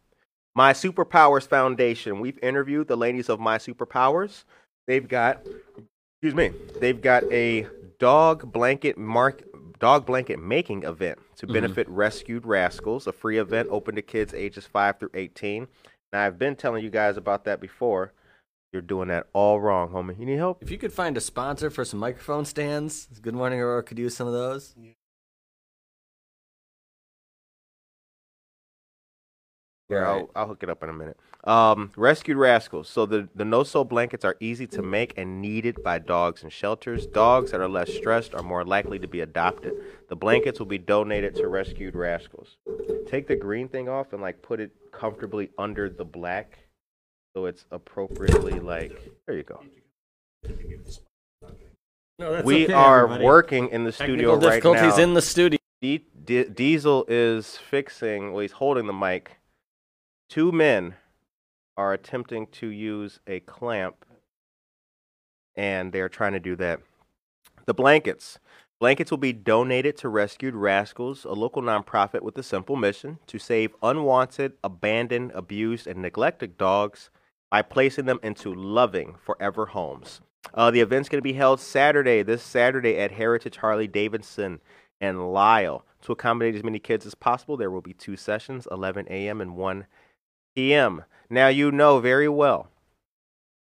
[0.55, 2.19] My Superpowers Foundation.
[2.19, 4.45] We've interviewed the ladies of My Superpowers.
[4.87, 5.47] They've got,
[6.17, 7.67] excuse me, they've got a
[7.99, 9.43] dog blanket mark
[9.79, 11.53] dog blanket making event to mm-hmm.
[11.53, 13.07] benefit rescued rascals.
[13.07, 15.69] A free event open to kids ages five through 18.
[16.13, 18.13] Now I've been telling you guys about that before.
[18.73, 20.19] You're doing that all wrong, homie.
[20.19, 20.63] You need help?
[20.63, 24.17] if you could find a sponsor for some microphone stands, Good Morning Aurora could use
[24.17, 24.75] some of those.
[24.79, 24.93] Yeah,
[29.97, 30.09] Right.
[30.09, 31.19] I'll, I'll hook it up in a minute.
[31.43, 32.89] Um, rescued rascals.
[32.89, 36.51] So the the no so blankets are easy to make and needed by dogs in
[36.51, 37.07] shelters.
[37.07, 39.73] Dogs that are less stressed are more likely to be adopted.
[40.09, 42.57] The blankets will be donated to rescued rascals.
[43.09, 46.59] Take the green thing off and like put it comfortably under the black,
[47.35, 49.11] so it's appropriately like.
[49.27, 49.63] There you go.
[52.19, 55.03] No, that's we are working in the studio Technical right difficulties now.
[55.03, 55.59] in the studio.
[55.81, 59.39] D- D- Diesel is fixing, well, he's holding the mic.
[60.29, 60.97] Two men
[61.79, 64.05] are attempting to use a clamp,
[65.55, 66.81] and they're trying to do that.
[67.65, 68.39] The blankets.
[68.81, 73.39] Blankets will be donated to Rescued Rascals, a local nonprofit with a simple mission to
[73.39, 77.09] save unwanted, abandoned, abused, and neglected dogs
[77.51, 80.21] by placing them into loving, forever homes.
[80.55, 84.61] Uh, the event's going to be held Saturday, this Saturday at Heritage Harley Davidson
[85.01, 85.85] and Lisle.
[86.03, 89.41] To accommodate as many kids as possible, there will be two sessions, 11 a.m.
[89.41, 89.87] and 1
[90.55, 91.05] p.m.
[91.29, 92.69] Now, you know very well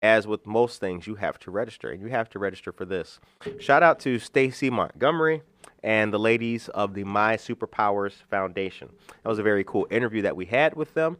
[0.04, 3.22] as with most things, you have to register, and you have to register for this.
[3.58, 5.44] Shout out to Stacy Montgomery
[5.82, 8.90] and the ladies of the My Superpowers Foundation.
[9.24, 11.18] That was a very cool interview that we had with them,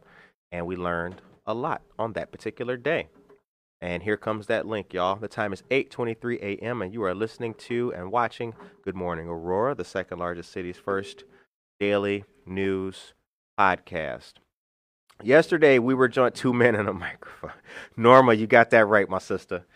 [0.52, 3.08] and we learned a lot on that particular day.
[3.80, 5.16] And here comes that link, y'all.
[5.16, 6.80] The time is 8:23 a.m.
[6.80, 11.24] and you are listening to and watching Good Morning Aurora, the second largest city's first
[11.78, 13.12] daily news
[13.58, 14.34] podcast.
[15.22, 17.52] Yesterday we were joined two men in a microphone.
[17.96, 19.66] Norma, you got that right, my sister.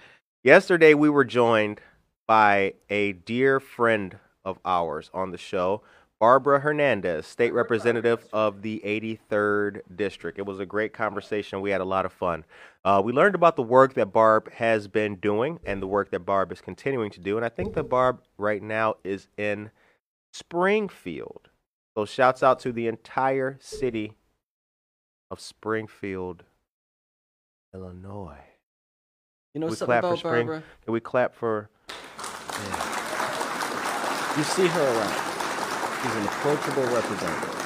[0.43, 1.81] Yesterday we were joined
[2.27, 5.83] by a dear friend of ours on the show,
[6.21, 10.39] Barbara Hernandez, state representative of the 83rd district.
[10.39, 11.61] It was a great conversation.
[11.61, 12.45] We had a lot of fun.
[12.85, 16.21] Uh, we learned about the work that Barb has been doing and the work that
[16.21, 17.37] Barb is continuing to do.
[17.37, 19.71] And I think that Barb right now is in
[20.33, 21.51] Springfield.
[21.97, 24.15] So shouts out to the entire city
[25.31, 26.43] of Springfield,
[27.73, 28.39] Illinois.
[29.55, 30.23] You know We something clap for about.
[30.23, 30.63] Barbara?
[30.85, 31.71] Can we clap for
[34.37, 35.28] You see her around.
[36.03, 37.65] She's an approachable representative.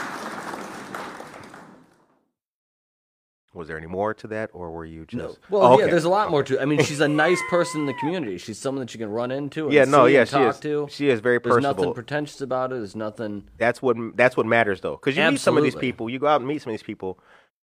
[3.55, 5.23] Was there any more to that, or were you just?
[5.23, 5.37] No.
[5.59, 6.62] Well, Oh, yeah, there's a lot more to it.
[6.62, 8.38] I mean, she's a nice person in the community.
[8.38, 10.61] She's someone that you can run into and Yeah, no, yeah, she talk is.
[10.61, 10.88] to.
[10.90, 11.62] She is very personable.
[11.75, 12.77] There's nothing pretentious about it.
[12.77, 13.45] There's nothing.
[13.59, 16.09] that's what that's what matters though, because you meet some of these people.
[16.09, 17.18] You go out and meet some of these people,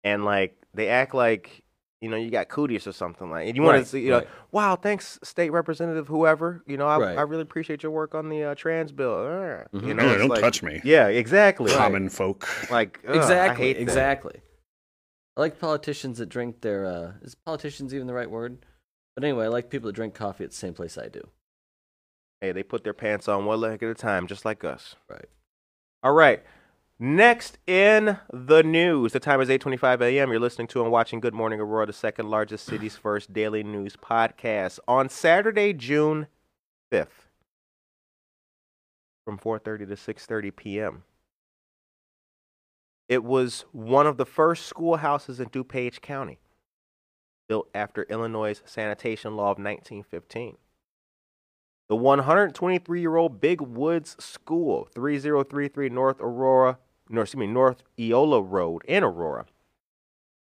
[0.04, 1.64] and like they act like
[2.02, 3.48] you know you got cooties or something like.
[3.48, 6.64] And you want Right, to see, you know, wow, thanks, state representative, whoever.
[6.66, 7.18] You know, I, Right.
[7.18, 9.14] I really appreciate your work on the uh, trans bill.
[9.14, 9.96] Uh, You Mhm.
[9.98, 10.82] know, Yeah, it's don't like- touch me.
[10.84, 11.72] Yeah, exactly.
[11.72, 12.48] Common folk.
[12.72, 13.66] Like ugh, I exactly.
[13.66, 13.78] hate.
[13.78, 14.42] Exactly.
[15.38, 16.86] I like politicians that drink their.
[16.86, 18.66] Uh, is politicians even the right word?
[19.16, 21.22] But anyway, I like people that drink coffee at the same place I do.
[22.42, 24.96] Hey, they put their pants on one leg at a time, just like us.
[25.10, 25.26] Right.
[26.04, 26.42] All right.
[27.02, 30.32] Next in the news, the time is 8:25 a.m.
[30.32, 33.96] You're listening to and watching Good Morning Aurora, the second largest city's first daily news
[33.96, 36.28] podcast, on Saturday, June
[36.92, 37.30] 5th,
[39.24, 41.04] from 4:30 to 6:30 p.m.
[43.08, 46.40] It was one of the first schoolhouses in DuPage County,
[47.48, 50.58] built after Illinois' sanitation law of 1915.
[51.88, 56.78] The 123 year old Big Woods School, 3033 North Aurora,
[57.10, 59.46] no, excuse me, North Eola Road in Aurora.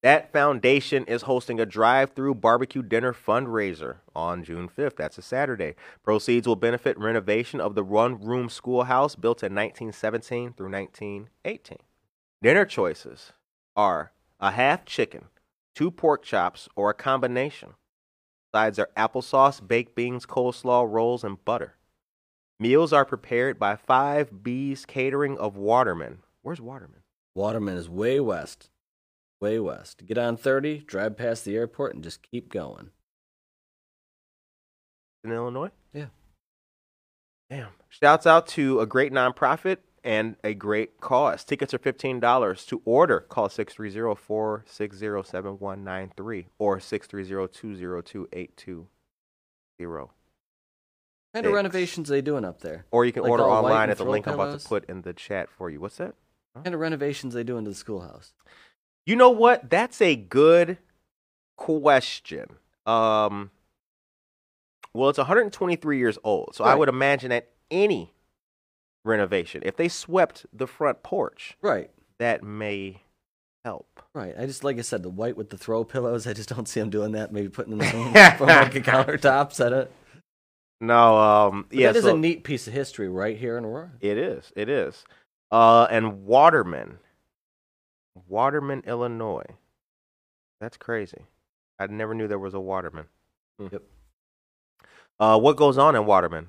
[0.03, 4.95] That foundation is hosting a drive through barbecue dinner fundraiser on June 5th.
[4.95, 5.75] That's a Saturday.
[6.03, 11.77] Proceeds will benefit renovation of the one room schoolhouse built in 1917 through 1918.
[12.41, 13.33] Dinner choices
[13.75, 15.25] are a half chicken,
[15.73, 17.73] two pork chops, or a combination.
[18.53, 21.75] Sides are applesauce, baked beans, coleslaw, rolls, and butter.
[22.59, 26.19] Meals are prepared by Five B's Catering of Waterman.
[26.47, 27.01] Where's Waterman?
[27.35, 28.69] Waterman is way west.
[29.41, 30.05] Way west.
[30.05, 32.91] Get on 30, drive past the airport, and just keep going.
[35.25, 35.71] In Illinois?
[35.91, 36.05] Yeah.
[37.49, 37.71] Damn.
[37.89, 41.43] Shouts out to a great nonprofit and a great cause.
[41.43, 42.65] Tickets are $15.
[42.67, 49.99] To order, call 630 460 7193 or 630 202 8200.
[49.99, 50.09] What
[51.33, 52.85] kind of renovations are they doing up there?
[52.89, 55.01] Or you can Like order online at the throw link I'm about to put in
[55.01, 55.81] the chat for you.
[55.81, 56.15] What's that?
[56.57, 58.33] What kind of renovations they doing to the schoolhouse?
[59.05, 59.69] You know what?
[59.69, 60.77] That's a good
[61.57, 62.47] question.
[62.85, 63.51] Um,
[64.93, 68.13] well, it's 123 years old, so I would imagine that any
[69.05, 71.89] renovation, if they swept the front porch, Right.
[72.19, 73.03] that may
[73.63, 74.01] help.
[74.13, 74.33] Right.
[74.37, 76.25] I just like I said, the white with the throw pillows.
[76.27, 77.31] I just don't see them doing that.
[77.31, 77.87] Maybe putting them
[78.37, 79.51] from like a countertop.
[79.53, 79.91] Set it.
[80.79, 83.65] No, um, But yeah, that is so a neat piece of history right here in
[83.65, 83.91] Aurora.
[83.99, 84.51] it is.
[84.55, 85.03] It is.
[85.51, 86.99] Uh, and Waterman,
[88.27, 89.45] Waterman, Illinois.
[90.59, 91.21] That's crazy.
[91.79, 93.05] I never knew there was a Waterman.
[93.59, 93.67] Hmm.
[93.71, 93.83] Yep.
[95.19, 96.47] Uh, what goes on in Waterman?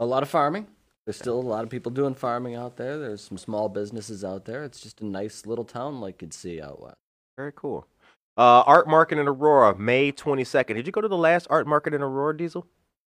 [0.00, 0.66] A lot of farming.
[1.04, 2.98] There's still a lot of people doing farming out there.
[2.98, 4.62] There's some small businesses out there.
[4.64, 6.96] It's just a nice little town like you'd see out west.
[7.36, 7.86] Very cool.
[8.36, 10.74] Uh, art market in Aurora, May 22nd.
[10.74, 12.66] Did you go to the last art market in Aurora, Diesel?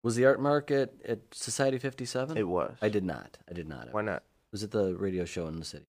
[0.02, 2.38] Was the art market at Society 57?
[2.38, 2.76] It was.
[2.80, 3.38] I did not.
[3.48, 3.92] I did not.
[3.92, 4.22] Why not?
[4.52, 5.86] Was it the radio show in the city.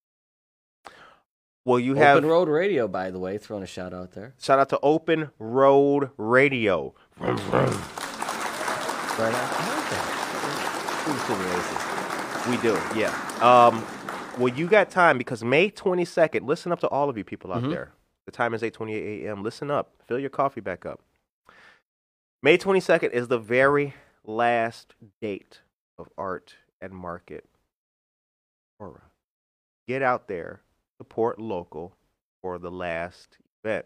[1.65, 4.33] Well, you have Open Road Radio, by the way, throwing a shout out there.
[4.39, 6.93] shout out to Open Road Radio.
[7.19, 7.39] Right on.
[9.23, 9.25] I
[9.67, 11.03] like that.
[11.05, 11.81] Who's to the races?
[12.49, 13.13] We do, yeah.
[13.41, 13.85] Um,
[14.39, 16.47] well, you got time because May 22nd.
[16.47, 17.69] Listen up to all of you people out Mhm.
[17.69, 17.91] there.
[18.25, 19.43] The time is 8:28 a.m.
[19.43, 19.91] Listen up.
[20.07, 21.01] Fill your coffee back up.
[22.41, 23.93] May 22nd is the very
[24.23, 25.61] last date
[25.99, 27.45] of Art and Market
[28.81, 29.01] Aurora.
[29.87, 30.61] Get out there,
[30.97, 31.95] support local
[32.41, 33.85] for the last event.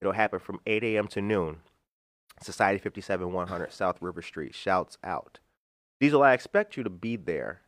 [0.00, 1.08] It'll happen from 8 a.m.
[1.08, 1.58] to noon.
[2.42, 4.54] Society 57 100 South River Street.
[4.54, 5.38] Shouts out.
[6.00, 7.62] Diesel, I expect you to be there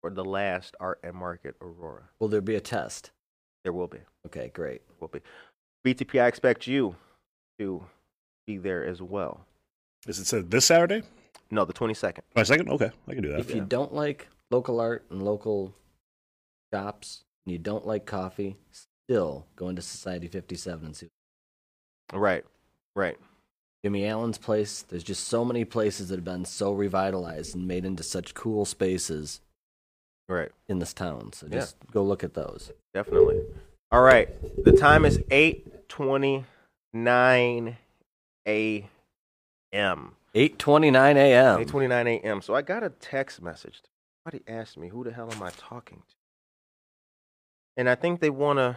[0.00, 2.10] for the last Art and Market Aurora.
[2.20, 3.10] Will there be a test?
[3.64, 3.98] There will be.
[4.26, 4.82] Okay, great.
[5.00, 5.20] Will be.
[5.84, 6.94] BTP, I expect you
[7.58, 7.84] to
[8.46, 9.46] be there as well.
[10.06, 11.02] Is it said this Saturday?
[11.50, 12.20] No, the 22nd.
[12.34, 12.68] My second?
[12.68, 13.40] Okay, I can do that.
[13.40, 15.74] If you don't like local art and local
[16.76, 18.56] shops, and you don't like coffee,
[19.08, 21.08] still go into Society 57 and see.
[22.12, 22.44] Right,
[22.94, 23.16] right.
[23.84, 24.82] Jimmy Allen's place.
[24.82, 28.64] There's just so many places that have been so revitalized and made into such cool
[28.64, 29.40] spaces
[30.28, 30.50] Right.
[30.66, 31.32] in this town.
[31.32, 31.60] So Yeah.
[31.60, 32.72] just go look at those.
[32.92, 33.44] Definitely.
[33.92, 34.28] All right.
[34.64, 37.76] The time is 8:29
[38.46, 40.16] a.m.
[40.34, 41.64] 8:29 a.m.
[41.64, 42.42] 8:29 a.m.
[42.42, 43.80] So I got a text message.
[44.24, 46.15] Somebody asked me, "Who the hell am I talking to?"
[47.76, 48.76] And I think they want to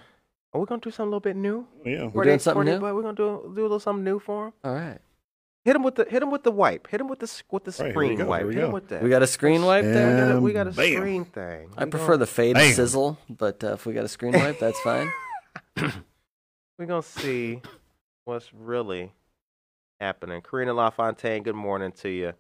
[0.53, 1.67] Are we going to do something a little bit new?
[1.85, 2.05] Yeah.
[2.05, 2.79] We're For doing something new?
[2.79, 4.53] but We're going to do do a little something new for them.
[4.63, 4.99] All right.
[5.65, 6.88] Hit him with the hit him with the wipe.
[6.88, 8.39] Hit him with the with the Right, screen go, wipe.
[8.41, 9.03] here we Hit him with that.
[9.03, 10.27] We got a screen wipe we there.
[10.27, 11.69] got a, we got a screen thing.
[11.77, 12.73] I We prefer the fade Bam.
[12.73, 15.12] sizzle, but uh, if we got a screen wipe, that's fine.
[15.75, 17.62] We're gonna see
[18.23, 19.12] what's really
[19.99, 20.41] happening.
[20.41, 22.33] Karina LaFontaine, good morning to you.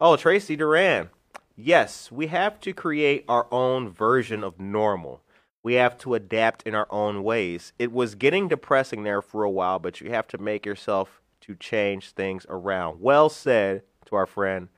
[0.00, 1.10] Oh, Tracy Duran.
[1.56, 5.20] Yes, we have to create our own version of normal.
[5.66, 7.72] We have to adapt in our own ways.
[7.76, 11.56] It was getting depressing there for a while, but you have to make yourself to
[11.56, 13.00] change things around.
[13.00, 14.68] Well said to our friend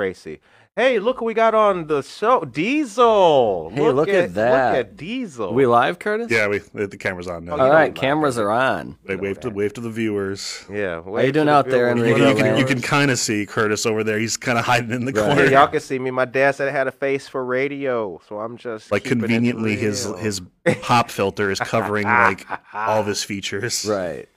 [0.00, 0.40] Tracy.
[0.76, 2.42] Hey, look what we got on the show.
[2.44, 3.70] Diesel.
[3.74, 4.70] Hey, look at that.
[4.70, 5.52] Look at Diesel.
[5.52, 6.28] we live, Curtis?
[6.30, 7.52] Yeah, we the, the camera's on now.
[7.52, 8.96] Oh, All you know right, we live, cameras are on.
[9.04, 10.64] They wave to wave to the viewers.
[10.72, 11.02] Yeah.
[11.02, 13.18] How are you doing out there in You, can- you can, you can kind of
[13.18, 14.18] see Curtis over there.
[14.18, 15.26] He's kind of hiding in the Right.
[15.26, 15.44] corner.
[15.44, 16.10] Yeah, y'all can see me.
[16.10, 19.20] My dad said I had a face for radio, so I'm just like keeping it
[19.22, 20.40] conveniently, his his
[20.80, 23.84] pop filter is covering like all of his features.
[23.86, 24.30] Right.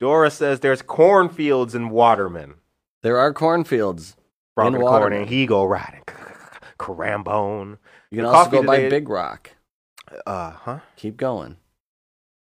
[0.00, 2.54] Dora says there's cornfields in Waterman.
[3.02, 4.16] There are cornfields.
[4.54, 6.02] From In the and he go riding.
[6.78, 7.78] Carambone.
[8.10, 9.50] You can The also coffee go by today- Big Rock.
[10.26, 10.78] Uh huh.
[10.96, 11.56] Keep going.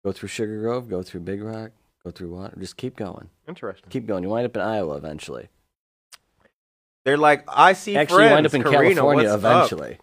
[0.04, 1.70] Go through Sugar Grove, go through Big Rock,
[2.04, 2.54] go through water.
[2.60, 3.30] Just keep going.
[3.48, 3.88] Interesting.
[3.88, 4.22] Keep going.
[4.22, 5.48] You wind up in Iowa eventually.
[7.04, 9.50] They're like, I see Actually, you wind up in Karina, California what's up?
[9.68, 9.98] eventually.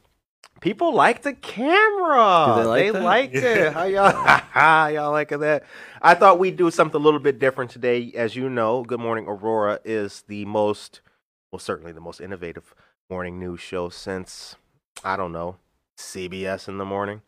[0.62, 2.64] People like the camera.
[2.64, 3.44] Do they like that?
[3.44, 3.74] it.
[3.74, 5.64] How y'all, y'all like that?
[6.02, 8.12] I thought we'd do something a little bit different today.
[8.16, 11.02] As you know, Good Morning Aurora is the most,
[11.54, 12.74] well, certainly the most innovative
[13.12, 14.56] morning news show since,
[15.04, 15.58] I don't know,
[16.00, 17.22] CBS in the morning.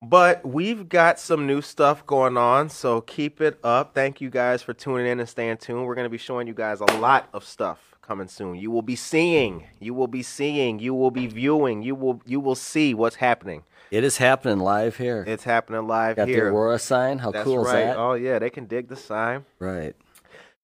[0.00, 3.94] But we've got some new stuff going on, so keep it up.
[3.94, 5.86] Thank you guys for tuning in and staying tuned.
[5.86, 8.54] We're going to be showing you guys a lot of stuff coming soon.
[8.54, 12.38] You will be seeing, you will be seeing, you will be viewing, you will you
[12.38, 13.64] will see what's happening.
[13.90, 15.24] It is happening live here.
[15.26, 16.44] It's happening live Got here.
[16.44, 17.18] the Aurora sign.
[17.18, 17.86] How That's cool is right.
[17.86, 17.96] that?
[17.96, 19.44] Oh yeah, they can dig the sign.
[19.58, 19.96] Right.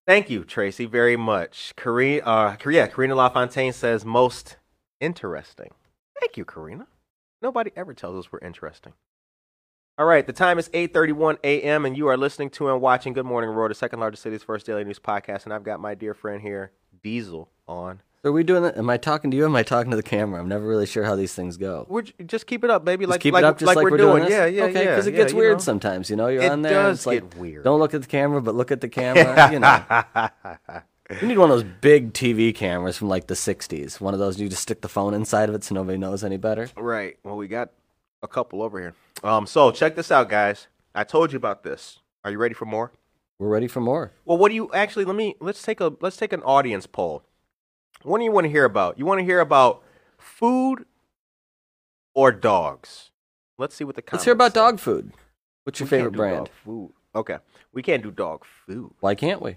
[0.07, 1.73] Thank you, Tracy, very much.
[1.77, 4.57] Karina, uh, yeah, Karina LaFontaine says most
[5.01, 5.71] interesting.
[6.19, 6.89] Thank you, Karina.
[7.41, 8.95] Nobody ever tells us we're interesting.
[9.99, 11.85] All right, the time is 8:31 a.m.
[11.85, 14.67] and you are listening to and watching Good Morning Aurora, the second largest city's first
[14.67, 18.01] daily news podcast, and I've got my dear friend here, Diesel, on.
[18.25, 18.77] Are we doing that?
[18.77, 19.43] Am I talking to you?
[19.43, 20.41] Or am I talking to the camera?
[20.41, 21.87] I'm never really sure how these things go.
[21.89, 23.05] We're j- just keep it up, baby.
[23.05, 24.19] Just like keep like, it up, just like, like, we're, doing.
[24.19, 24.23] doing.
[24.25, 24.31] this?
[24.31, 24.91] Yeah, yeah, okay, yeah.
[24.91, 25.63] because it yeah, gets you weird know.
[25.63, 26.09] sometimes.
[26.09, 26.73] You know, you're It on there.
[26.79, 27.65] and does it's like, get weird.
[27.65, 29.53] Don't look at the camera, but look at the camera.
[29.53, 29.83] you know,
[31.21, 34.01] you need one of those big TV cameras from like the '60s.
[34.01, 36.37] One of those you just stick the phone inside of it so nobody knows any
[36.37, 36.69] better.
[36.77, 37.19] Right.
[37.25, 37.71] Well, we got
[38.23, 38.95] a couple over here.
[39.25, 39.49] Um.
[39.49, 40.69] So check this out, guys.
[40.95, 41.99] I told you about this.
[42.25, 42.93] Are you ready for more?
[43.41, 44.13] We're ready for more.
[44.25, 45.07] Well, what do you actually?
[45.07, 47.25] Let me let's take a let's take an audience poll.
[48.03, 48.99] What do you want to hear about?
[48.99, 49.83] You want to hear about
[50.19, 50.85] food
[52.15, 53.11] or dogs?
[53.59, 55.13] Let's see what the Let's hear about comments dog food.
[55.65, 56.37] What's your We favorite brand?
[56.47, 56.93] dog food.
[57.15, 57.37] Okay,
[57.73, 58.91] we can't do dog food.
[59.01, 59.57] Why can't we?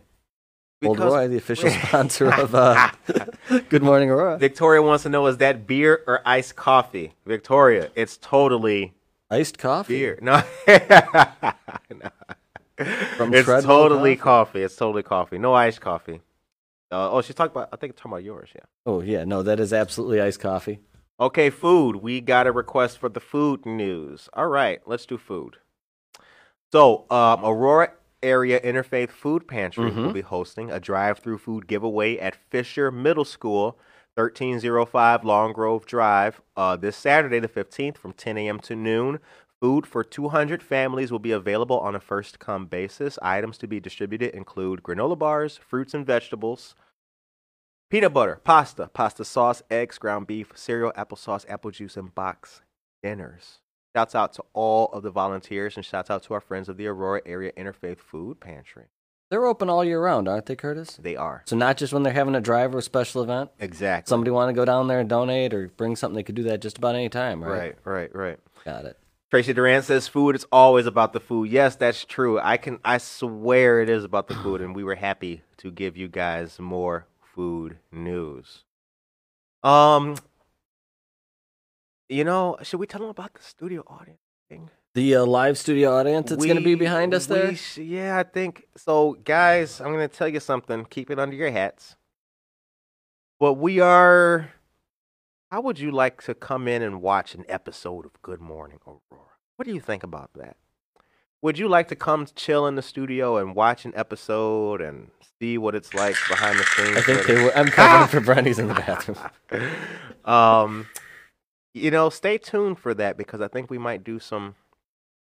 [0.83, 2.91] Old Because- Roy, the official sponsor of uh,
[3.69, 4.37] Good Morning Aurora.
[4.37, 7.13] Victoria wants to know: Is that beer or iced coffee?
[7.25, 8.93] Victoria, it's totally
[9.31, 9.97] Iced coffee.
[9.97, 10.19] beer.
[10.21, 12.09] No, No.
[13.15, 14.21] From it's Treadwell totally Coffee?
[14.21, 14.61] coffee.
[14.63, 15.37] It's totally coffee.
[15.37, 16.21] No iced coffee.
[16.91, 17.69] Uh, oh, she's talking about.
[17.73, 18.49] I think it's talking about yours.
[18.55, 18.61] Yeah.
[18.85, 20.79] Oh yeah, no, that is absolutely iced coffee.
[21.19, 21.97] Okay, food.
[21.97, 24.29] We got a request for the food news.
[24.33, 25.57] All right, let's do food.
[26.71, 30.13] So, um, Aurora Area Interfaith Food Pantry will Mhm.
[30.13, 33.79] be hosting a drive-through food giveaway at Fisher Middle School,
[34.17, 38.59] 1305 Long Grove Drive, uh, this Saturday, the 15th, from 10 a.m.
[38.59, 39.19] to noon.
[39.65, 43.17] Food for 200 families will be available on a first-come basis.
[43.23, 46.75] Items to be distributed include granola bars, fruits and vegetables,
[47.89, 52.61] peanut butter, pasta, pasta sauce, eggs, ground beef, cereal, applesauce, apple juice, and box
[53.01, 53.57] dinners.
[53.95, 56.85] Shouts out to all of the volunteers and shouts out to our friends of the
[56.85, 58.83] Aurora Area Interfaith Food Pantry.
[59.31, 60.99] They're open all year round, aren't they, Curtis?
[61.01, 63.49] They are So not just when they're having a drive or a special event.
[63.59, 66.43] exactly Somebody want to go down there and donate or bring something, they could do
[66.43, 67.75] that just about any time, right?
[67.83, 68.39] right, right, right.
[68.63, 68.99] Got it.
[69.35, 71.49] Tracy Duran says food is always about the food.
[71.49, 72.39] Yes, that's true.
[72.39, 75.97] I can I swear it is about the food and we were happy to give
[75.97, 78.63] you guys more food news.
[79.61, 80.15] Um
[82.07, 84.69] you know, should we tell them about the studio audience thing?
[84.93, 87.57] The uh, live studio audience that's going to be behind us there.
[87.57, 89.17] sh- yeah, I think so.
[89.25, 90.85] Guys, I'm going to tell you something.
[90.85, 91.97] Keep it under your hats.
[93.37, 94.49] But we are.
[95.55, 99.29] How would you like to come in and watch an episode of Good Morning Aurora?
[99.55, 100.57] What do you think about that?
[101.41, 105.57] Would you like to come chill in the studio and watch an episode and see
[105.57, 106.97] what it's like behind the scenes?
[106.97, 107.55] I think they were.
[107.55, 109.17] I'm covering for Brenny's in the bathroom.
[110.25, 110.87] um,
[111.73, 114.55] you know, stay tuned for that because I think we might do some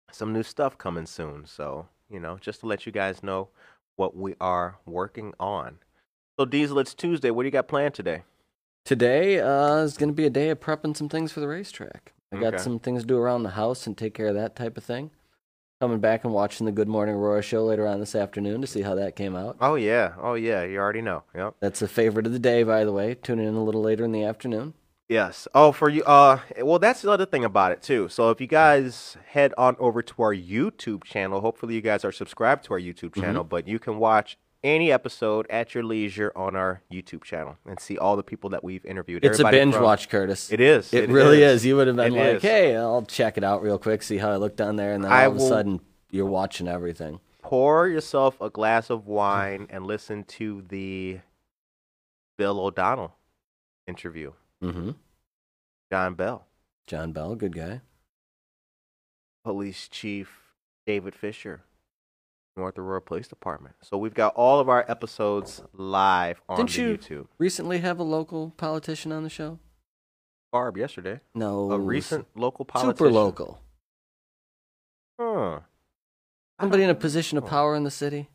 [0.09, 1.45] some new stuff coming soon.
[1.45, 3.49] So, you know, just to let you guys know
[3.97, 5.79] what we are working on.
[6.39, 7.29] So, Diesel, it's Tuesday.
[7.29, 8.23] What do you got planned today?
[8.93, 12.11] Today uh, is going to be a day of prepping some things for the racetrack.
[12.33, 12.63] I got Okay.
[12.63, 15.11] some things to do around the house and take care of that type of thing.
[15.79, 18.81] Coming back and watching the Good Morning Aurora show later on this afternoon to see
[18.81, 19.57] how that came out.
[19.61, 20.63] Oh yeah, oh yeah.
[20.63, 21.23] You already know.
[21.35, 21.55] Yep.
[21.61, 23.15] That's a favorite of the day, by the way.
[23.15, 24.73] Tune in a little later in the afternoon.
[25.09, 25.47] Yes.
[25.53, 26.03] Oh, for you.
[26.03, 28.07] Uh, well, that's the other thing about it too.
[28.09, 32.11] So if you guys head on over to our YouTube channel, hopefully you guys are
[32.11, 36.55] subscribed to our YouTube channel, but you can watch any episode at your leisure on
[36.55, 39.25] our YouTube channel and see all the people that we've interviewed.
[39.25, 40.51] It's a binge from- watch, Curtis.
[40.51, 40.93] It is.
[40.93, 41.65] It, really is.
[41.65, 42.41] You would have been It like, is.
[42.41, 45.11] "Hey, I'll check it out real quick, see how I look down there," and then
[45.11, 47.19] all I of a sudden you're watching everything.
[47.41, 51.19] Pour yourself a glass of wine and listen to the
[52.37, 53.15] Bill O'Donnell
[53.85, 54.31] interview.
[54.63, 54.91] Mm-hmm.
[55.91, 56.47] John Bell,
[56.87, 57.81] John Bell, good guy.
[59.43, 60.53] Police Chief
[60.87, 61.63] David Fisher,
[62.55, 63.75] North Aurora Police Department.
[63.81, 67.27] So we've got all of our episodes live on Didn't you- YouTube.
[67.39, 69.59] Recently, have a local politician on the show.
[70.51, 71.19] Barb yesterday.
[71.33, 72.95] No, A recent local politician.
[72.97, 73.59] super local.
[75.19, 75.61] Huh.
[76.59, 78.29] Somebody in a position of power in the city.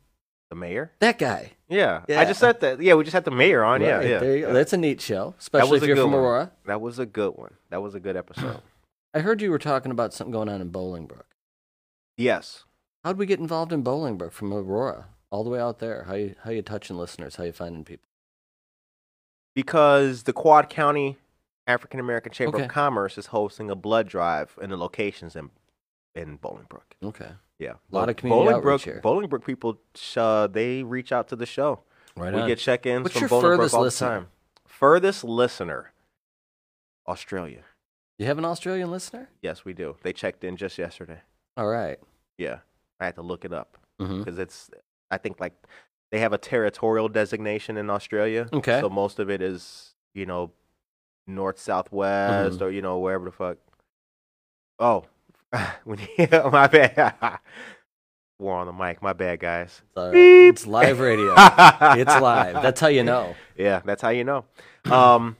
[0.51, 0.93] The mayor?
[0.99, 1.53] That guy.
[1.69, 2.03] Yeah.
[2.09, 2.21] yeah.
[2.21, 2.81] I just said that.
[2.81, 3.81] Yeah, we just had the mayor on.
[3.83, 4.19] yeah, Right, yeah.
[4.19, 4.53] There you go.
[4.53, 6.21] That's a neat show, especially if you're from one.
[6.21, 6.53] Aurora.
[6.67, 7.55] That was a good one.
[7.71, 8.63] That was a good episode.
[9.15, 11.23] I heard you were talking about something going on in Bolingbrook.
[12.17, 12.65] yes.
[13.09, 16.03] How'd we get involved in Bolingbrook from Aurora all the way out there?
[16.03, 17.37] How you how you touching listeners?
[17.37, 18.05] How you finding people?
[19.55, 21.17] because the Quad County
[21.67, 22.67] African American Chamber Okay.
[22.67, 25.49] of Commerce is hosting a blood drive in the locations in
[26.15, 26.83] in Bolingbrook.
[27.03, 28.83] Okay, Yeah, a Lot of community Bolingbrook.
[28.85, 29.01] here.
[29.03, 29.81] Bolingbrook people,
[30.19, 31.81] uh, they reach out to the show.
[32.15, 32.47] right we on.
[32.47, 34.09] get check-ins What's from Bolingbrook all listener?
[34.11, 34.27] the time.
[34.67, 35.93] Furthest listener,
[37.07, 37.65] Australia.
[38.19, 39.31] you have an Australian listener?
[39.41, 39.97] Yes, we do.
[40.03, 41.23] They checked in just yesterday.
[41.57, 41.99] All right.
[42.37, 42.59] Yeah,
[43.01, 44.19] I had to look it up Mm-hmm.
[44.21, 44.71] because it's.
[45.11, 45.55] I think like
[46.13, 48.49] they have a territorial designation in Australia.
[48.53, 48.81] Okay.
[48.81, 50.53] So most of it is you know
[51.27, 52.65] north southwest Mm-hmm.
[52.65, 53.59] or you know wherever the fuck.
[54.79, 55.05] Oh,
[55.85, 55.99] when
[56.53, 57.41] my bad.
[58.39, 59.03] War on the mic.
[59.03, 59.83] My bad, guys.
[59.97, 61.35] It's, it's live radio.
[61.37, 62.63] it's live.
[62.63, 63.35] That's how you know.
[63.57, 64.45] Yeah, that's how you know.
[64.85, 65.37] Um,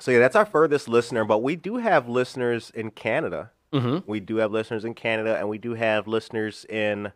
[0.00, 1.24] so yeah, that's our furthest listener.
[1.24, 3.52] But we do have listeners in Canada.
[3.74, 4.10] Mm-hmm.
[4.10, 7.12] We do have listeners in Canada, and we do have listeners in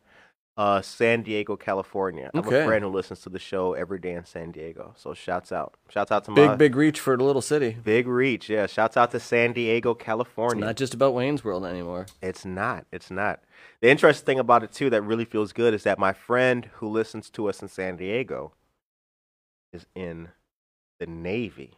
[0.57, 2.31] uh, San Diego, California.
[2.35, 2.63] I have Okay.
[2.63, 4.93] a friend who listens to the show every day in San Diego.
[4.97, 7.77] So shouts out, shouts out to Big my big big reach for the little city.
[7.85, 8.51] big reach.
[8.51, 10.65] Yeah, shouts out to San Diego, It's California.
[10.65, 12.07] not just about Wayne's World anymore.
[12.21, 12.87] It's not.
[12.91, 13.41] It's not.
[13.81, 16.89] The interesting thing about it too that really feels good is that my friend who
[16.89, 18.53] listens to us in San Diego
[19.73, 20.31] is in
[20.99, 21.75] the Navy.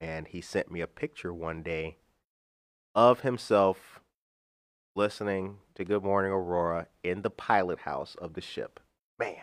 [0.00, 1.98] And he sent me a picture one day
[2.94, 4.00] of himself
[4.96, 8.78] listening to Good Morning Aurora in the pilot house of the ship.
[9.18, 9.34] Man,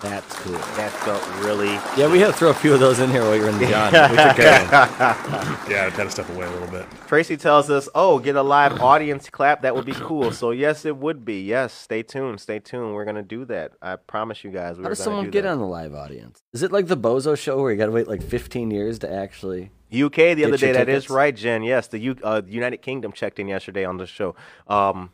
[0.00, 0.52] That's cool.
[0.52, 3.34] that felt really Yeah, we had to throw a few of those in here while
[3.36, 3.92] you were in the John.
[3.92, 5.16] We took care.
[5.70, 6.84] Yeah, I've had to step away a little bit.
[7.06, 9.62] Tracy tells us, "Oh, get a live audience clap.
[9.62, 11.42] That would be cool." So yes, it would be.
[11.42, 12.40] Yes, stay tuned.
[12.40, 12.92] Stay tuned.
[12.94, 13.72] We're gonna do that.
[13.80, 14.76] I promise you guys.
[14.78, 15.52] We're How does someone do get that.
[15.52, 16.40] on the live audience?
[16.52, 19.12] Is it like the Bozo show where you got to wait like 15 years to
[19.12, 19.70] actually?
[19.92, 20.72] UK the other Get your day?
[20.72, 21.10] That is tickets?
[21.10, 21.62] right, Jen.
[21.62, 24.34] Yes, the U- uh, United Kingdom checked in yesterday on the show.
[24.68, 25.10] Um,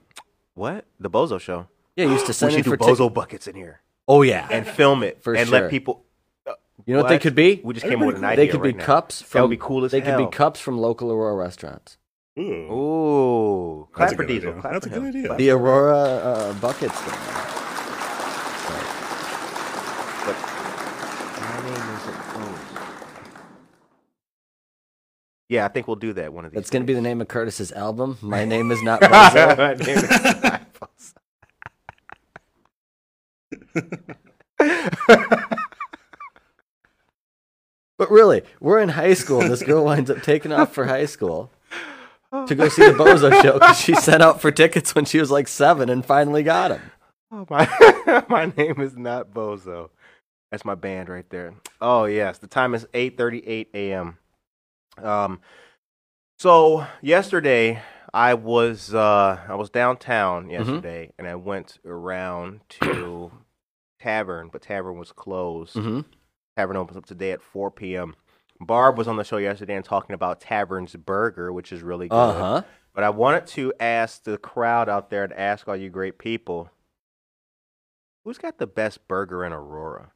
[0.54, 1.68] what the Bozo show?
[1.96, 3.80] Yeah, you used to We send in should do for Bozo tic- buckets in here
[4.08, 5.60] Oh yeah, and film it For and sure.
[5.62, 6.04] let people.
[6.84, 7.60] you know what, they could be?
[7.64, 8.52] We just came up with an That'd idea.
[8.52, 8.84] They could be now.
[8.84, 9.38] cups from.
[9.38, 10.18] That would be cool as They hell.
[10.18, 11.96] could be cups from local Aurora restaurants.
[12.38, 12.42] Ooh.
[12.70, 14.50] Ooh, clap That's a for good Diesel.
[14.50, 14.62] idea.
[14.62, 15.36] That's a good idea.
[15.36, 15.50] The.
[15.50, 16.94] Aurora uh, buckets.
[17.00, 17.18] Thing.
[20.26, 20.36] But
[21.40, 22.82] my name isn't Bozo.
[25.48, 26.56] Yeah, I think we'll do that one of these.
[26.56, 28.18] That's going to be the name of Curtis's album.
[28.20, 29.56] My name is not Bozo.
[29.58, 31.12] My name is not Bozo.
[37.98, 41.06] But really, we're in high school, and this girl winds up taking off for high
[41.06, 41.50] school
[42.46, 45.30] to go see the Bozo show because she sent out for tickets when she was
[45.30, 46.82] like seven and finally got them.
[47.32, 49.88] Oh, my my name is not Bozo.
[50.50, 51.54] That's my band right there.
[51.80, 54.18] Oh yes, the time is 8:38 a.m.
[55.02, 55.40] Um,
[56.38, 57.82] so yesterday
[58.12, 63.32] I was uh I was downtown yesterday and I went around to
[64.00, 65.76] tavern, but tavern was closed.
[65.76, 66.00] Mm-hmm.
[66.56, 68.14] Tavern opens up today at 4 p.m.
[68.60, 72.16] Barb was on the show yesterday and talking about Tavern's Burger, which is really good.
[72.16, 72.62] Uh huh.
[72.94, 76.70] But I wanted to ask the crowd out there to ask all you great people
[78.26, 80.10] who's got the best burger in Aurora?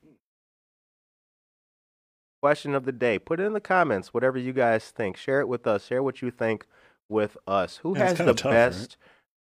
[2.43, 3.19] Question of the day.
[3.19, 5.17] Put it in the comments, whatever you guys think.
[5.17, 5.87] Share it with us.
[5.87, 6.67] Share what you think
[7.09, 7.79] with us.
[7.79, 8.53] Who Yeah, has the tough, right?
[8.53, 8.97] best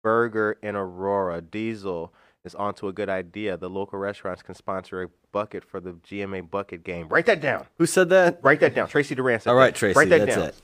[0.03, 1.43] burger in Aurora?
[1.43, 2.13] Diesel
[2.45, 3.57] is onto a good idea.
[3.59, 7.09] The local restaurants can sponsor a bucket for the GMA bucket game.
[7.09, 7.67] Write that down.
[7.79, 8.39] Who said that?
[8.43, 8.89] Write that down.
[8.89, 9.79] Tracy Duran said All right, that.
[9.79, 10.45] Tracy, Write that that's down.
[10.49, 10.63] it.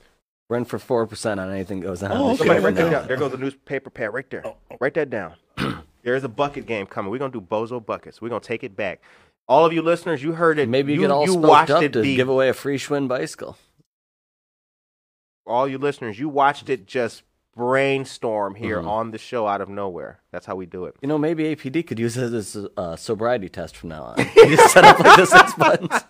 [0.49, 2.13] Run for four percent on anything that goes on.
[2.13, 2.37] Oh, okay.
[2.39, 3.09] Somebody write that down.
[3.09, 4.47] There goes a newspaper pad right there.
[4.47, 4.77] Oh, oh.
[4.81, 5.35] Write that down.
[6.03, 7.11] There's a bucket game coming.
[7.11, 8.21] We're gonna do Bozo buckets.
[8.23, 9.01] We're gonna take it back.
[9.53, 10.69] All of you listeners, you heard it.
[10.69, 12.17] Maybe you, you get all you watched up it to be.
[12.17, 13.57] give away a free Schwinn bicycle.
[15.47, 17.23] all you listeners, you watched it just
[17.55, 18.89] brainstorm here Mm-hmm.
[18.89, 20.21] on the show out of nowhere.
[20.31, 20.95] That's how we do it.
[21.03, 24.17] You know, maybe APD could use it as a uh, sobriety test from now on.
[24.37, 26.01] You just set up like the six buttons.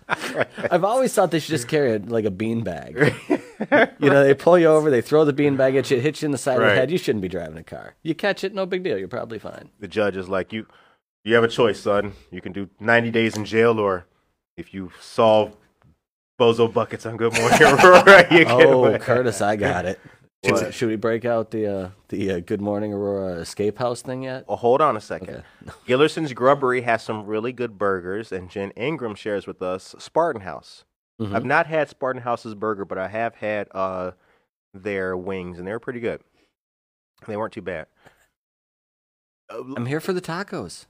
[0.70, 2.95] I've always thought they should just carry a, like a bean bag.
[3.28, 6.26] you know, they pull you over, they throw the bean bag at you, hit you
[6.26, 6.90] in the side of the head.
[6.93, 7.95] You shouldn't be driving a car.
[8.05, 8.97] You catch it, no big deal.
[8.97, 9.70] You're probably fine.
[9.80, 10.66] The judge is like, you,
[11.25, 12.12] you have a choice, son.
[12.31, 14.07] You can do 90 days in jail, or
[14.57, 15.57] if you solve
[16.41, 18.99] Bozo buckets on Good Morning Aurora, you get Oh, away.
[18.99, 20.01] Curtis, I got it.
[20.45, 20.75] What?
[20.75, 24.45] Should, we break out the uh, the uh, Good Morning Aurora escape house thing yet?
[24.49, 25.31] Well, hold on a second.
[25.37, 25.43] Okay.
[25.87, 30.85] Gillerson's Grubbery has some really good burgers, and Jen Ingram shares with us Spartan House.
[31.20, 31.33] Mhm.
[31.33, 34.11] I've not had Spartan House's burger, but I have had uh,
[34.75, 36.23] their wings, and they were pretty good.
[37.29, 37.87] They weren't too bad.
[39.49, 40.87] I'm here for the tacos.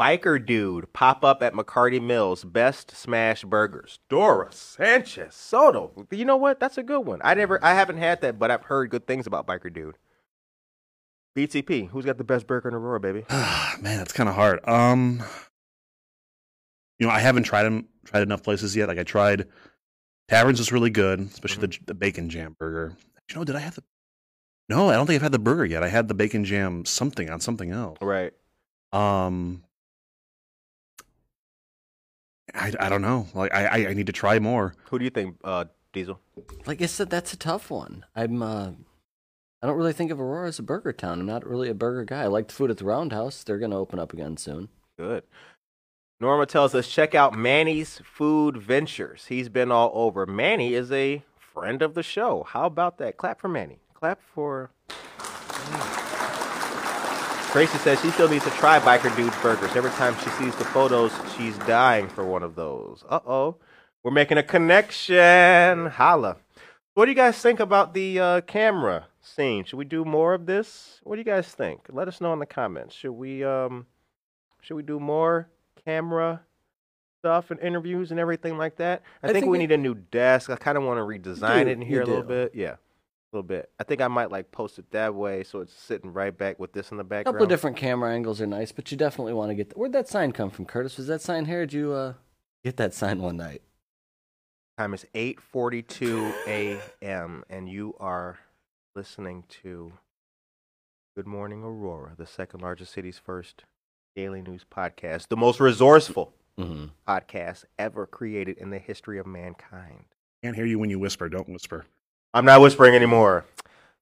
[0.00, 2.44] Biker Dude pop up at McCarty Mills.
[2.44, 3.98] Best smash burgers.
[4.08, 6.06] Dora Sanchez Soto.
[6.10, 6.60] You know what?
[6.60, 7.20] That's a good one.
[7.24, 9.96] I never, I haven't had that, but I've heard good things about Biker Dude.
[11.36, 11.88] BTP.
[11.90, 13.24] Who's got the best burger in Aurora, baby?
[13.30, 14.66] Man, it's kind of hard.
[14.68, 15.22] Um,
[16.98, 18.88] you know, I haven't tried them tried enough places yet.
[18.88, 19.46] Like I tried
[20.28, 22.96] Taverns is really good, especially the the bacon jam burger.
[23.30, 23.84] You know, did I have the?
[24.68, 25.82] No, I don't think I've had the burger yet.
[25.82, 27.98] I had the bacon jam something on something else.
[28.02, 28.32] Right.
[28.92, 29.62] Um,
[32.54, 33.26] I, I don't know.
[33.34, 34.74] Like I, I I need to try more.
[34.90, 36.20] Who do you think, uh, Diesel?
[36.66, 38.04] Like I said, that's a tough one.
[38.14, 38.70] I'm uh,
[39.62, 41.20] I don't really think of Aurora as a burger town.
[41.20, 42.22] I'm not really a burger guy.
[42.22, 43.42] I like the food at the Roundhouse.
[43.42, 44.68] They're gonna open up again soon.
[44.96, 45.24] Good.
[46.20, 49.26] Norma tells us check out Manny's Food Ventures.
[49.26, 50.26] He's been all over.
[50.26, 52.44] Manny is a friend of the show.
[52.48, 53.16] How about that?
[53.16, 53.78] Clap for Manny.
[53.94, 54.70] Clap for.
[57.52, 59.74] Tracy says she still needs to try Biker Dude's burgers.
[59.74, 63.02] Every time she sees the photos, she's dying for one of those.
[63.08, 63.56] Uh oh.
[64.02, 65.86] We're making a connection.
[65.86, 66.36] Holla.
[66.94, 69.64] What do you guys think about the uh, camera scene?
[69.64, 71.00] Should we do more of this?
[71.04, 71.80] What do you guys think?
[71.90, 72.94] Let us know in the comments.
[72.94, 73.86] Should we um
[74.60, 75.48] should we do more
[75.86, 76.42] camera
[77.20, 79.02] stuff and interviews and everything like that?
[79.22, 80.50] I, I think, think we it- need a new desk.
[80.50, 82.52] I kind of want to redesign do, it in here a little bit.
[82.54, 82.76] Yeah,
[83.32, 83.70] a little bit.
[83.78, 86.72] I think I might like post it that way so it's sitting right back with
[86.72, 87.26] this in the background.
[87.28, 89.76] A couple of different camera angles are nice, but you definitely want to get.
[89.76, 90.96] Where'd that sign come from, Curtis?
[90.96, 91.60] Was that sign here?
[91.66, 92.12] Did you uh,
[92.64, 93.62] get that sign one night?
[94.78, 97.44] Time is 8:42 a.m.
[97.50, 98.38] and you are
[98.94, 99.92] listening to
[101.16, 103.64] Good Morning Aurora, the second largest city's first
[104.16, 106.86] daily news podcast, the most resourceful Mm-hmm.
[107.06, 110.06] podcast ever created in the history of mankind.
[110.42, 111.28] Can't hear you when you whisper.
[111.28, 111.86] Don't whisper.
[112.38, 113.44] I'm not whispering anymore.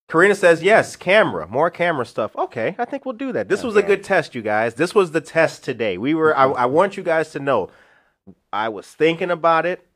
[0.09, 2.37] Karina says, yes, camera, more camera stuff.
[2.37, 3.49] Okay, I think we'll do that.
[3.49, 3.89] This was a Okay.
[3.89, 4.75] good test, you guys.
[4.75, 5.97] This was the test today.
[5.97, 7.71] We were, I, I want you guys to know,
[8.53, 9.87] I was thinking about it.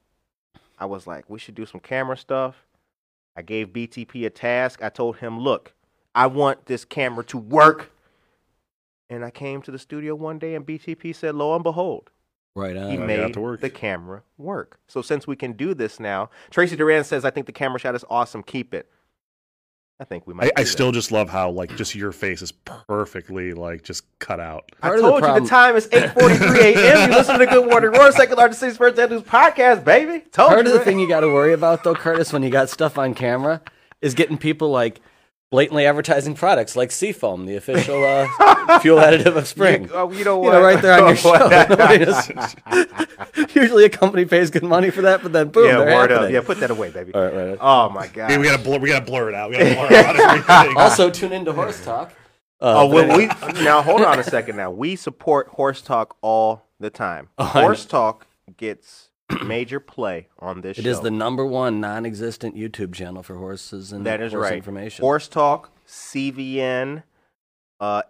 [0.78, 2.64] I was like, we should do some camera stuff.
[3.36, 4.82] I gave BTP a task.
[4.82, 5.74] I told him, look,
[6.14, 7.92] I want this camera to work.
[9.10, 12.10] And I came to the studio one day and BTP said, lo and behold,
[12.56, 12.86] Right he on.
[12.86, 13.62] Oh, yeah, made it works.
[13.62, 14.80] the camera work.
[14.88, 17.94] So since we can do this now, Tracy Duran says, "I think the camera shot
[17.94, 18.42] is awesome.
[18.42, 18.88] Keep it."
[20.00, 20.46] I think we might.
[20.56, 24.40] I, I still just love how like just your face is perfectly like just cut
[24.40, 24.72] out.
[24.82, 27.10] I Part of the told you the time is eight forty three a.m.
[27.10, 30.24] You listen to Good Morning Roar, second largest city's first news podcast, baby.
[30.32, 30.66] Told Part you.
[30.66, 30.84] of the right?
[30.84, 33.60] thing you got to worry about, though, Curtis, when you got stuff on camera,
[34.00, 35.00] is getting people like
[35.50, 39.84] blatantly advertising products like Seafoam, the official uh, fuel additive of spring.
[39.84, 40.52] You, oh, you know You what?
[40.52, 41.32] know, right there on your show.
[41.68, 42.06] Nobody
[43.54, 46.30] Usually, a company pays good money for that, but then boom, yeah, they're word up.
[46.30, 47.12] Yeah, put that away, baby.
[47.14, 47.58] All right, right.
[47.60, 48.30] Oh my god.
[48.30, 48.78] Hey, we gotta blur.
[48.78, 49.50] We gotta blur it out.
[49.50, 50.76] We gotta blur out everything.
[50.76, 52.12] Also, tune into Horse Talk.
[52.62, 53.26] Uh, Oh, well, we
[53.62, 54.56] now hold on a second.
[54.56, 57.28] Now we support Horse Talk all the time.
[57.38, 58.26] Oh, Horse Talk
[58.56, 59.09] gets
[59.44, 60.90] major play on this It show.
[60.90, 64.54] is the number one non-existent YouTube channel for horses and that is horse right.
[64.54, 65.02] information.
[65.02, 67.02] Horse Talk, CVN,
[67.80, 68.02] uh,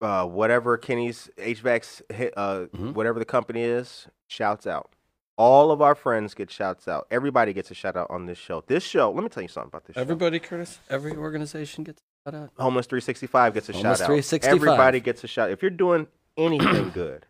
[0.00, 2.02] uh, whatever Kenny's HVAC's
[2.36, 2.94] uh, Mhm.
[2.94, 4.90] whatever the company is, shouts out.
[5.36, 7.06] All of our friends get shouts out.
[7.10, 8.62] Everybody gets a shout out on this show.
[8.66, 10.00] This show, let me tell you something about this show.
[10.00, 10.80] Everybody, Curtis.
[10.90, 12.50] Every organization gets a shout out.
[12.58, 14.06] Homeless 365 gets a Homeless shout out.
[14.06, 14.54] 365.
[14.54, 15.50] Everybody gets a shout.
[15.50, 17.26] If you're doing anything good,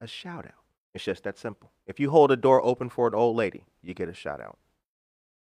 [0.00, 0.52] a shout out.
[0.94, 1.70] It's just that simple.
[1.86, 4.58] If you hold a door open for an old lady, you get a shout out.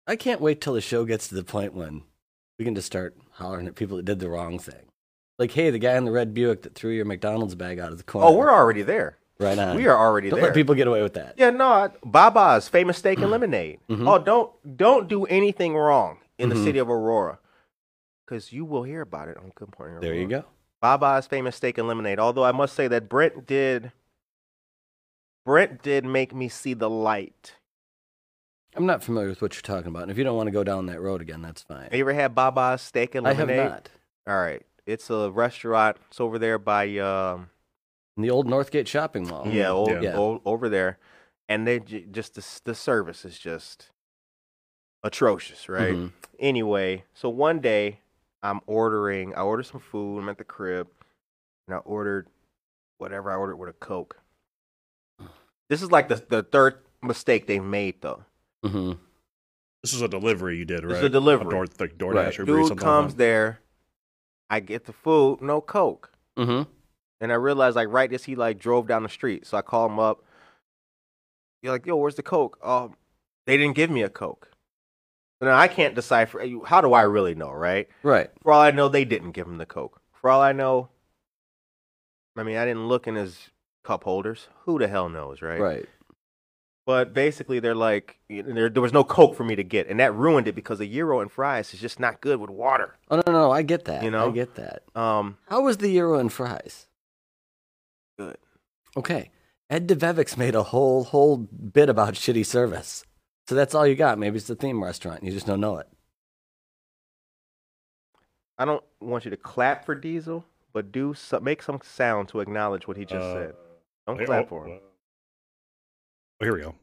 [0.07, 2.03] I can't wait till the show gets to the point when
[2.59, 4.85] we can just start hollering at people that did the wrong thing.
[5.39, 7.97] Like, hey, the guy in the red Buick that threw your McDonald's bag out of
[7.97, 8.27] the corner.
[8.27, 9.17] Oh, we're already there.
[9.39, 9.75] right on.
[9.75, 10.49] We are already Don't there.
[10.49, 11.33] let people get away with that.
[11.37, 13.79] Yeah, no, I- Baba's famous steak and lemonade.
[13.89, 14.07] Mhm.
[14.07, 16.63] Oh, don't don't do anything wrong in the Mhm.
[16.63, 17.39] city of Aurora,
[18.25, 20.01] because you will hear about it on Good Morning Aurora.
[20.05, 20.45] There you go.
[20.81, 22.19] Baba's famous steak and lemonade.
[22.19, 23.91] Although I must say that Brent did,
[25.45, 27.55] Brent did make me see the light.
[28.75, 30.63] I'm not familiar with what you're talking about, and if you don't want to go
[30.63, 31.83] down that road again, that's fine.
[31.83, 33.69] Have you ever had Baba's steak and I have lemonade?
[33.71, 33.89] not.
[34.27, 35.97] All right, it's a restaurant.
[36.09, 37.49] It's over there by um,
[38.17, 39.45] In the old Northgate shopping mall.
[39.47, 40.17] yeah, o- Yeah.
[40.17, 40.97] o- over there,
[41.47, 43.91] and they j- just the, s- the service is just
[45.03, 45.93] atrocious, right?
[45.93, 46.11] Mhm.
[46.39, 47.99] Anyway, so one day
[48.41, 49.35] I'm ordering.
[49.35, 50.17] I ordered some food.
[50.19, 50.87] I'm at the crib,
[51.67, 52.27] and I ordered
[52.97, 54.17] whatever I ordered with a Coke.
[55.73, 58.23] This is like the the third mistake they've made though.
[58.63, 58.99] Mhm.
[59.81, 60.89] This is a delivery you did, right?
[60.89, 61.49] This is a delivery.
[61.49, 62.39] Door, like DoorDash Right.
[62.39, 63.59] or Uber Dude something comes like there.
[64.51, 66.11] I get the food, no Coke.
[66.37, 66.67] Mhm.
[67.21, 69.87] And I realized, like, right as he like drove down the street, so I call
[69.87, 70.23] him up.
[71.63, 72.59] You're like, yo, where's the coke?
[72.63, 72.95] Um,
[73.47, 74.51] they didn't give me a coke.
[75.41, 76.39] So now I can't decipher.
[76.65, 77.89] How do I really know, right?
[78.03, 78.29] Right.
[78.43, 79.99] For all I know, they didn't give him the coke.
[80.13, 80.89] For all I know,
[82.37, 83.49] I mean, I didn't look in his
[83.83, 84.47] cup holders.
[84.65, 85.59] Who the hell knows, right?
[85.59, 85.85] Right.
[86.85, 89.87] But basically, they're like, you know, there, there was no coke for me to get,
[89.87, 92.97] and that ruined it because a gyro and fries is just not good with water.
[93.09, 94.03] Oh no, no, no, I get that.
[94.03, 94.29] You know?
[94.29, 94.83] I get that.
[94.93, 96.87] Um, How was the gyro and fries?
[98.19, 98.37] Good.
[98.97, 99.31] Okay.
[99.69, 103.05] Ed Debevic's made a whole whole bit about shitty service.
[103.47, 104.19] So that's all you got.
[104.19, 105.19] Maybe it's the theme restaurant.
[105.19, 105.87] and You just don't know it.
[108.57, 112.39] I don't want you to clap for Diesel, but do so, make some sound to
[112.41, 113.55] acknowledge what he just Uh, said.
[114.07, 114.25] Don't that.
[114.25, 114.79] clap Oh, for him.
[116.41, 116.75] Oh, here we go.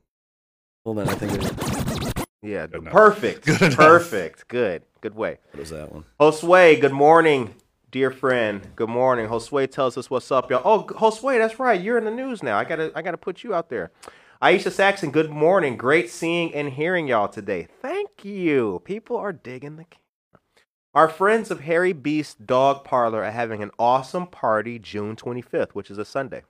[0.84, 3.46] Hold on, I think it Yeah, Good perfect.
[3.58, 4.48] Good perfect.
[4.48, 4.82] Good.
[5.00, 5.38] Good way.
[5.52, 6.04] what was that one?
[6.18, 7.54] Josue, good morning,
[7.90, 8.66] dear friend.
[8.76, 9.28] Good morning.
[9.28, 10.62] Josue tells us what's up, y'all.
[10.64, 11.80] Oh, Josue, that's right.
[11.80, 12.58] You're in the news now.
[12.58, 13.90] I gotta, I gotta put you out there.
[14.42, 15.76] Aisha Saxon, good morning.
[15.76, 17.68] Great seeing and hearing y'all today.
[17.82, 18.80] Thank you.
[18.86, 19.98] People are digging the camera.
[20.94, 25.90] Our friends of Hairy Beast Dog Parlor are having an awesome party June 25th, which
[25.90, 26.42] is a Sunday.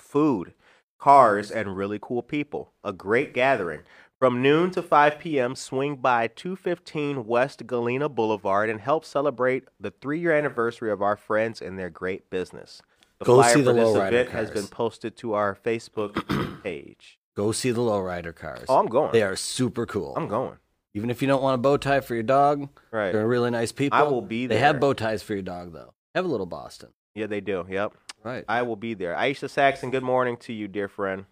[0.00, 0.54] Food,
[0.98, 2.72] cars, and really cool people.
[2.82, 3.80] A great gathering.
[4.18, 9.90] From noon to 5 p.m., swing by 215 West Galena Boulevard and help celebrate the
[9.90, 12.82] three year anniversary of our friends and their great business.
[13.18, 14.60] The Go flyer see the for this lowrider event has cars.
[14.60, 17.18] been posted to our Facebook page.
[17.36, 18.64] Go see the lowrider cars.
[18.68, 19.12] Oh, I'm going.
[19.12, 20.14] They are super cool.
[20.16, 20.56] I'm going.
[20.92, 23.12] Even if you don't want a bow tie for your dog, Right.
[23.12, 23.98] they're really nice people.
[23.98, 25.94] I will be They have bow ties for your dog though.
[26.14, 26.90] Have a little Boston.
[27.14, 27.64] Yeah, they do.
[27.68, 27.94] Yep.
[28.22, 28.44] Right.
[28.48, 29.14] I will be there.
[29.14, 31.24] Aisha Saxon, good morning to you, dear friend.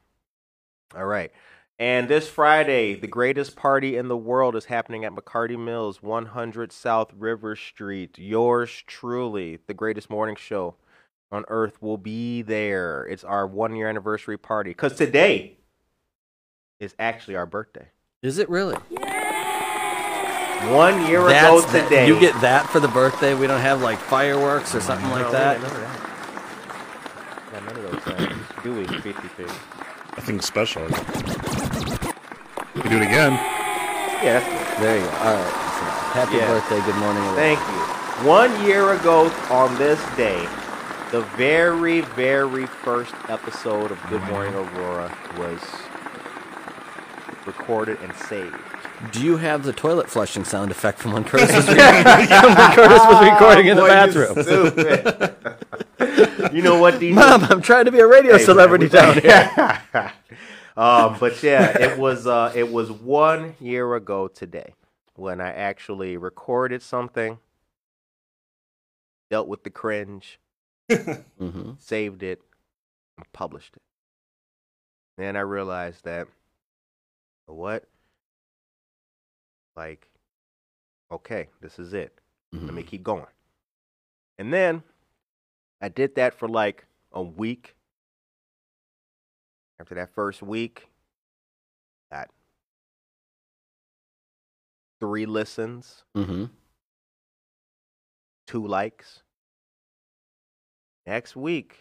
[0.97, 1.31] All right.
[1.79, 6.73] And this Friday, the greatest party in the world is happening at McCarty Mills, 100
[6.73, 8.19] South River Street.
[8.19, 10.75] Yours truly, the greatest morning show
[11.31, 13.05] on earth, will be there.
[13.05, 14.71] It's our one year anniversary party.
[14.71, 15.59] Because today
[16.81, 17.89] is actually our birthday.
[18.23, 18.77] Is it really?
[20.75, 22.07] One year ago That's the- today.
[22.09, 23.35] you get that for the birthday.
[23.35, 25.61] We don't have like fireworks or something No, like we that.
[28.05, 28.65] Got none of that.
[28.65, 28.65] Got none of those things.
[28.65, 28.87] Do we?
[29.13, 29.43] 50
[30.17, 30.83] Nothing special.
[32.75, 33.33] We do it again.
[34.23, 34.83] Yeah, that's good.
[34.85, 35.11] There you go.
[35.11, 35.53] All right.
[36.13, 36.47] Happy Yeah.
[36.49, 36.81] birthday.
[36.85, 37.23] Good morning.
[37.23, 37.37] Aurora.
[37.37, 38.27] Thank you.
[38.29, 40.47] One year ago on this day,
[41.13, 45.61] the very, very first episode of Good Morning Aurora was
[47.47, 48.57] recorded and saved.
[49.13, 52.99] Do you have the toilet flushing sound effect from when Curtis was, re- when Curtis
[53.07, 55.75] was recording in the Oh, Boy, you bathroom?
[56.25, 56.53] Stupid.
[56.57, 59.15] you know what, these Mom, I'm trying to be a radio Hey, celebrity we- down
[59.21, 60.13] here.
[60.77, 64.75] um, but yeah, it was uh, it was one year ago today.
[65.17, 67.39] when I actually recorded something,
[69.31, 70.39] dealt with the cringe,
[70.91, 71.73] Mm-hmm.
[71.79, 72.41] saved it,
[73.19, 73.83] and published it.
[75.19, 76.29] Then I realized that
[77.47, 77.85] what?
[79.77, 80.09] Like,
[81.13, 82.19] okay, this is it.
[82.53, 83.27] Let me keep going.
[84.39, 84.83] And then
[85.81, 87.75] I did that for like a week.
[89.81, 90.89] After that first week,
[92.11, 92.29] got
[95.01, 96.47] three listens, Mm-hmm.
[98.47, 99.23] two likes.
[101.07, 101.77] Next week,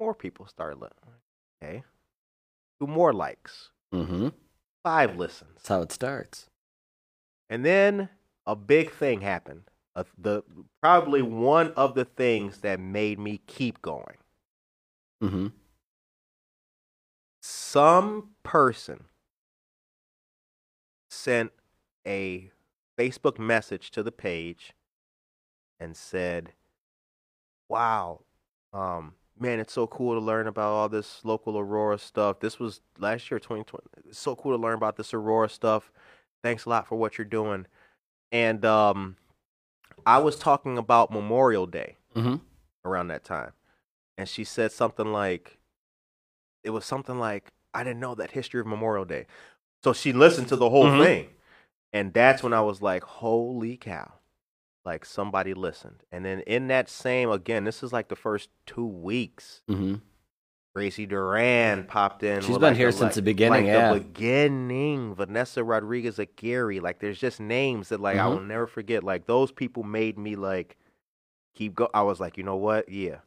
[0.00, 1.14] more people start listening.
[1.62, 1.82] Okay.
[2.80, 4.28] Two more likes, Mm-hmm.
[4.82, 5.52] five listens.
[5.54, 6.50] That's how it starts.
[7.48, 8.08] And then
[8.46, 9.62] a big thing happened.
[9.96, 10.42] Uh, the
[10.82, 14.16] probably one of the things that made me keep going.
[15.22, 15.46] Mm-hmm.
[17.40, 19.04] Some person
[21.10, 21.52] sent
[22.06, 22.50] a
[22.98, 24.72] Facebook message to the page
[25.78, 26.52] and said,
[27.68, 28.22] "Wow,
[28.72, 32.40] um, man, it's so cool to learn about all this local Aurora stuff.
[32.40, 33.86] This was last year, 2020.
[34.08, 35.92] It's so cool to learn about this Aurora stuff.
[36.42, 37.66] Thanks a lot for what you're doing."
[38.32, 39.16] And um,
[40.06, 42.36] I was talking about Memorial Day Mm-hmm.
[42.84, 43.52] around that time.
[44.16, 45.58] And she said something like,
[46.62, 49.26] it was something like, I didn't know that history of Memorial Day.
[49.82, 51.02] So she listened to the whole Mhm.
[51.02, 51.30] thing.
[51.92, 54.12] And that's when I was like, holy cow.
[54.84, 56.04] Like somebody listened.
[56.12, 59.62] And then in that same, again, this is like the first two weeks.
[59.68, 59.94] Mm-hmm.
[60.74, 62.40] Gracie Duran popped in.
[62.40, 63.92] She's been like, here the, since like- the beginning, Like yeah.
[63.94, 65.14] the beginning.
[65.14, 66.80] Vanessa Rodriguez Aguirre.
[66.80, 68.30] Like there's just names that like I Mhm.
[68.30, 69.04] will never forget.
[69.04, 70.76] Like those people made me like
[71.54, 71.88] keep go.
[71.94, 72.88] I was like, you know what?
[72.88, 73.18] Yeah.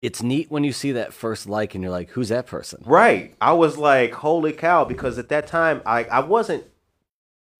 [0.00, 2.82] It's neat when you see that first like and you're like, who's that person?
[2.86, 3.34] Right.
[3.40, 6.64] I was like, holy cow, because at that time I, I wasn't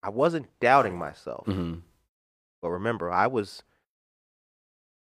[0.02, 1.46] I wasn't doubting myself.
[1.46, 1.80] Mm-hmm.
[2.62, 3.62] But remember, I was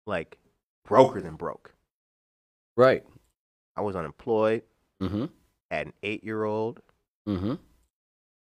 [0.05, 0.37] like
[0.85, 1.73] broker than broke.
[2.77, 3.03] Right.
[3.75, 4.63] I was unemployed,
[5.01, 5.25] Mm-hmm.
[5.71, 6.81] had an eight year old.
[7.27, 7.55] Mm-hmm.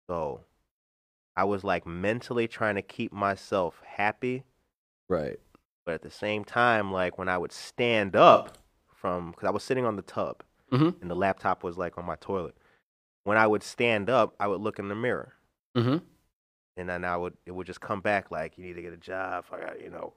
[0.10, 0.42] So
[1.36, 4.44] I was like mentally trying to keep myself happy.
[5.08, 5.40] Right.
[5.86, 8.58] But at the same time, like when I would stand up
[8.94, 11.02] from, because I was sitting on the tub Mm-hmm.
[11.02, 12.56] and the laptop was like on my toilet.
[13.26, 15.34] When I would stand up, I would look in the mirror.
[15.78, 15.98] Mm-hmm.
[16.78, 18.98] and then I would it would just come back like you need to get a
[18.98, 20.14] job, I you know.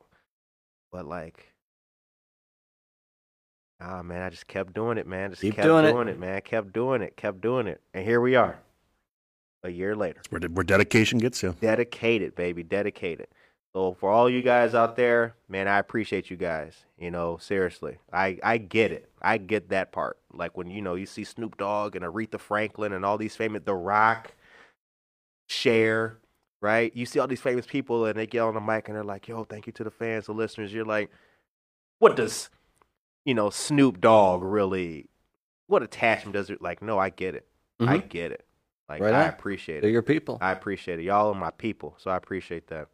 [0.92, 1.52] But like,
[3.84, 5.30] ah man, I just kept doing it, man.
[5.30, 6.12] Just Keep kept doing doing, it.
[6.12, 6.18] it.
[6.18, 6.40] man.
[6.42, 8.58] Kept doing it, kept doing it, and here we are,
[9.62, 10.20] a year later.
[10.30, 11.54] Where, where dedication gets you.
[11.60, 13.28] Dedicated, baby, dedicated.
[13.74, 16.84] So for all you guys out there, man, I appreciate you guys.
[16.96, 19.10] You know, seriously, I I get it.
[19.20, 20.18] I get that part.
[20.32, 23.62] Like when you know you see Snoop Dogg and Aretha Franklin and all these famous,
[23.64, 24.32] The Rock,
[25.48, 26.18] Cher,
[26.62, 26.94] right?
[26.94, 29.26] You see all these famous people and they get on the mic and they're like,
[29.26, 31.10] "Yo, thank you to the fans, the listeners." You're like,
[31.98, 32.50] what does
[33.24, 35.08] you know Snoop Dogg really?
[35.66, 36.60] What attachment does it?
[36.60, 37.46] Like, no, I get it.
[37.80, 38.08] I Mhm.
[38.08, 38.44] get it.
[38.88, 39.28] Like, Right I on.
[39.30, 39.94] appreciate They're it.
[39.94, 40.38] your people.
[40.40, 41.04] I appreciate it.
[41.04, 42.88] Y'all are my people, so I appreciate that.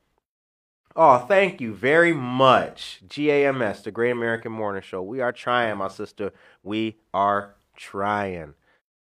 [0.97, 3.03] Oh, thank you very much.
[3.09, 5.03] GAMS, the Great American Morning Show.
[5.03, 6.33] We are trying, my sister.
[6.63, 8.55] We are trying.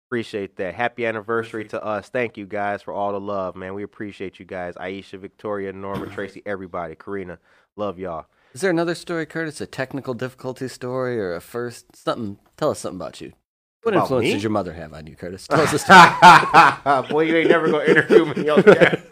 [0.09, 0.75] Appreciate that.
[0.75, 2.09] Happy anniversary to us.
[2.09, 3.75] Thank you guys for all the love, man.
[3.75, 4.75] We appreciate you guys.
[4.77, 6.95] Aisha, Victoria, Norma, Tracy, everybody.
[6.95, 7.39] Karina,
[7.77, 8.27] love y'all.
[8.57, 9.61] Is there another story, Curtis?
[9.61, 12.39] A technical difficulty story or a first something?
[12.57, 13.35] Tell us something about you.
[13.83, 14.33] What About influence me?
[14.33, 15.47] did your mother have on you, Curtis?
[15.47, 17.03] Tell us a story.
[17.11, 19.03] Boy, you ain't never gonna interview me on camera.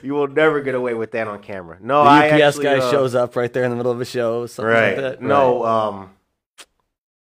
[0.02, 1.76] you will never get away with that on camera.
[1.82, 4.00] No, the I UPS actually, guy uh, shows up right there in the middle of
[4.00, 4.96] a show, something right.
[4.96, 5.20] like that.
[5.20, 6.12] No, um,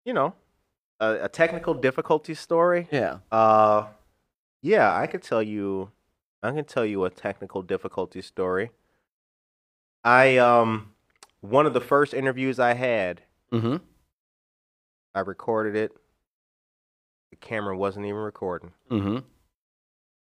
[0.04, 0.34] you know,
[0.98, 2.88] a, a technical difficulty story.
[2.90, 3.18] Yeah.
[3.30, 3.86] Uh,
[4.62, 5.92] yeah, I could tell you.
[6.42, 8.72] I can tell you a technical difficulty story.
[10.04, 10.92] I um,
[11.40, 13.22] one of the first interviews I had,
[13.52, 13.76] Mm-hmm.
[15.14, 15.92] I recorded it.
[17.30, 18.72] The camera wasn't even recording.
[18.90, 19.18] Mm-hmm.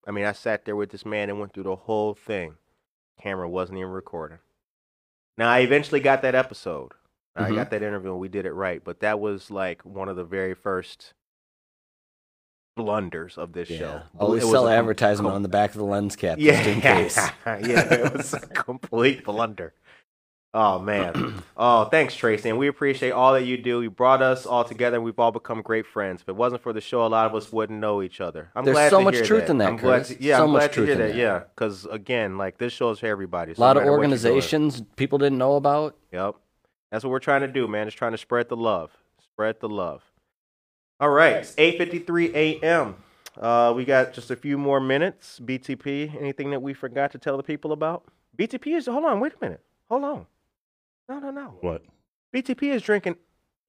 [0.08, 2.56] I mean, I sat there with this man and went through the whole thing.
[3.22, 4.40] Camera wasn't even recording.
[5.38, 6.94] Now, I eventually got that episode.
[7.36, 7.56] I Mhm.
[7.56, 8.82] got that interview and we did it right.
[8.84, 11.14] But that was like one of the very first
[12.78, 13.78] blunders of this Yeah.
[13.78, 14.02] show.
[14.18, 16.80] Always It sell advertisement com- on the back of the lens cap yeah, just in
[16.82, 17.18] case.
[17.46, 19.74] yeah, it was a complete blunder.
[20.54, 21.44] Oh man.
[21.58, 23.82] oh, thanks, Tracy, and we appreciate all that you do.
[23.82, 26.22] You brought us all together, and we've all become great friends.
[26.22, 28.50] If it wasn't for the show, a lot of us wouldn't know each other.
[28.56, 29.50] I'm There's glad so to much hear truth that.
[29.52, 31.08] in that, I'm glad to, yeah, So I'm much glad to truth hear in that.
[31.10, 31.16] that.
[31.16, 33.52] Yeah, because again, like this show is for everybody.
[33.54, 35.96] A lot no of organizations people didn't know about.
[36.14, 36.36] Yep.
[36.92, 37.86] That's what we're trying to do, man.
[37.86, 38.92] Just trying to spread the love.
[39.22, 40.02] Spread the love.
[41.00, 41.38] All right.
[41.38, 42.96] It's 8.53 a.m.
[43.40, 45.40] Uh, we got just a few more minutes.
[45.44, 48.06] BTP, anything that we forgot to tell the people about?
[48.38, 49.62] BTP is, hold on, wait a minute.
[49.90, 50.26] Hold on.
[51.10, 51.58] No, no, no.
[51.62, 51.84] What?
[52.36, 53.16] BTP is drinking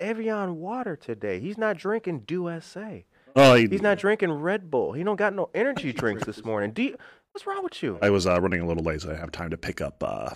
[0.01, 1.39] Evian water today.
[1.41, 3.01] He's not drinking Dew SA.
[3.37, 4.93] Oh, he- He's not drinking Red Bull.
[4.93, 6.72] He don't got no energy drinks this morning.
[6.72, 6.97] Do you,
[7.33, 7.99] what's wrong with you?
[8.01, 10.03] I was uh, running a little late, so I didn't have time to pick up
[10.03, 10.31] uh,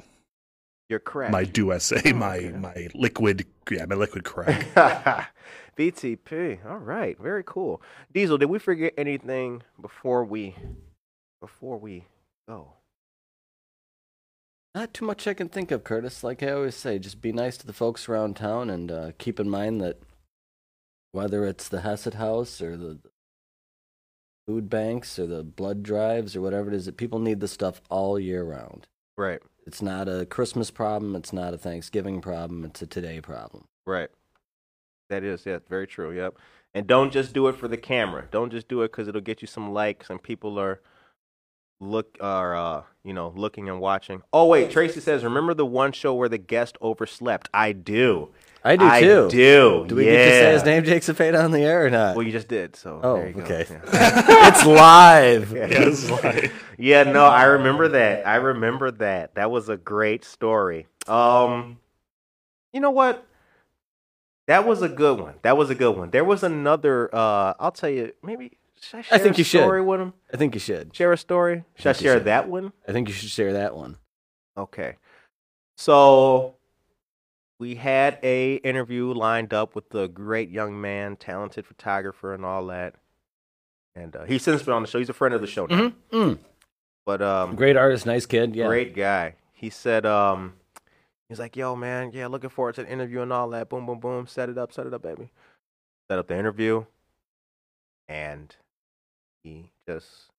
[0.88, 1.32] You're correct.
[1.32, 2.50] my Dew SA, Oh, my okay.
[2.56, 4.66] my liquid, yeah, my liquid crack.
[5.78, 6.64] BTP.
[6.68, 7.80] All right, very cool.
[8.12, 10.54] Diesel, did we forget anything before we
[11.40, 12.04] before we
[12.48, 12.74] go?
[14.74, 16.22] Not too much I can think of, Curtis.
[16.24, 19.38] Like I always say, just be nice to the folks around town and uh, keep
[19.40, 19.98] in mind that
[21.12, 22.98] whether it's the Hesed House or the
[24.46, 27.82] food banks or the blood drives or whatever it is, that people need the stuff
[27.90, 28.86] all year round.
[29.16, 31.14] Right, It's not a Christmas problem.
[31.14, 32.64] It's not a Thanksgiving problem.
[32.64, 33.64] It's a today problem.
[33.86, 34.08] right.
[35.10, 36.10] That is, yeah, very true.
[36.12, 36.38] Yep.
[36.72, 38.26] And don't just do it for the camera.
[38.30, 40.80] Don't just do it because it'll get you some likes and people are
[41.80, 44.22] look are uh you know looking and watching.
[44.32, 47.50] Oh wait, Tracy says, remember the one show where the guest overslept?
[47.52, 48.30] I do.
[48.64, 49.28] I do I too.
[49.28, 49.84] do.
[49.88, 50.64] Do we get to say his yeah.
[50.66, 52.14] name, Jake Cepeda, on the air or not?
[52.14, 52.76] Well, you just did.
[52.76, 53.42] So oh, there you go.
[53.42, 53.66] okay.
[53.68, 53.80] Yeah.
[54.48, 55.52] it's live.
[55.52, 55.66] Yeah.
[55.66, 58.26] Yeah, this is like- Yeah, no, I remember that.
[58.26, 59.34] I remember that.
[59.34, 60.86] That was a great story.
[61.08, 61.78] Um,
[62.72, 63.26] you know what?
[64.46, 65.34] That was a good one.
[65.42, 66.10] That was a good one.
[66.10, 67.12] There was another.
[67.12, 68.12] Uh, I'll tell you.
[68.22, 69.60] Maybe should I share think a you should.
[69.60, 70.12] story with him?
[70.32, 70.94] I think you should.
[70.94, 71.64] Share a story.
[71.76, 72.24] Should I think you share should.
[72.26, 72.72] that one?
[72.86, 73.98] I think you should share that one.
[74.56, 74.96] Okay.
[75.76, 76.56] So
[77.58, 82.66] we had a interview lined up with the great young man, talented photographer, and all
[82.66, 82.94] that.
[83.94, 84.98] And uh, he's since been on the show.
[84.98, 85.92] He's a friend of the show now.
[86.12, 86.38] Mm.
[87.04, 88.56] But um, Great artist, nice kid.
[88.56, 88.66] Yeah.
[88.66, 89.34] Great guy.
[89.52, 90.54] He said, um,
[91.28, 93.68] he's like, yo, man, yeah, looking forward to the interview and all that.
[93.68, 94.26] Boom, boom, boom.
[94.26, 95.30] Set it up, set it up, baby.
[96.10, 96.84] Set up the interview.
[98.08, 98.54] And
[99.44, 100.31] he just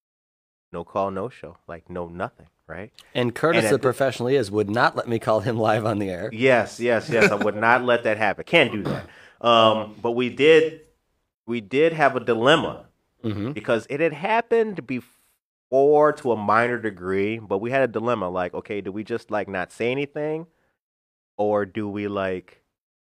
[0.74, 1.58] no call, no show.
[1.68, 2.92] Like, no nothing, right?
[3.14, 6.00] And Curtis, And the professional he is, would not let me call him live on
[6.00, 6.30] the air.
[6.34, 7.32] Yes, yes, yes.
[7.32, 8.44] I would not let that happen.
[8.46, 9.08] Can't do that.
[9.40, 10.82] Um, but we did
[11.46, 12.86] we did have a dilemma
[13.24, 13.54] Mm-hmm.
[13.54, 18.54] because it had happened before to a minor degree, but we had a dilemma like,
[18.54, 20.46] okay, do we just like not say anything
[21.38, 22.62] or do we like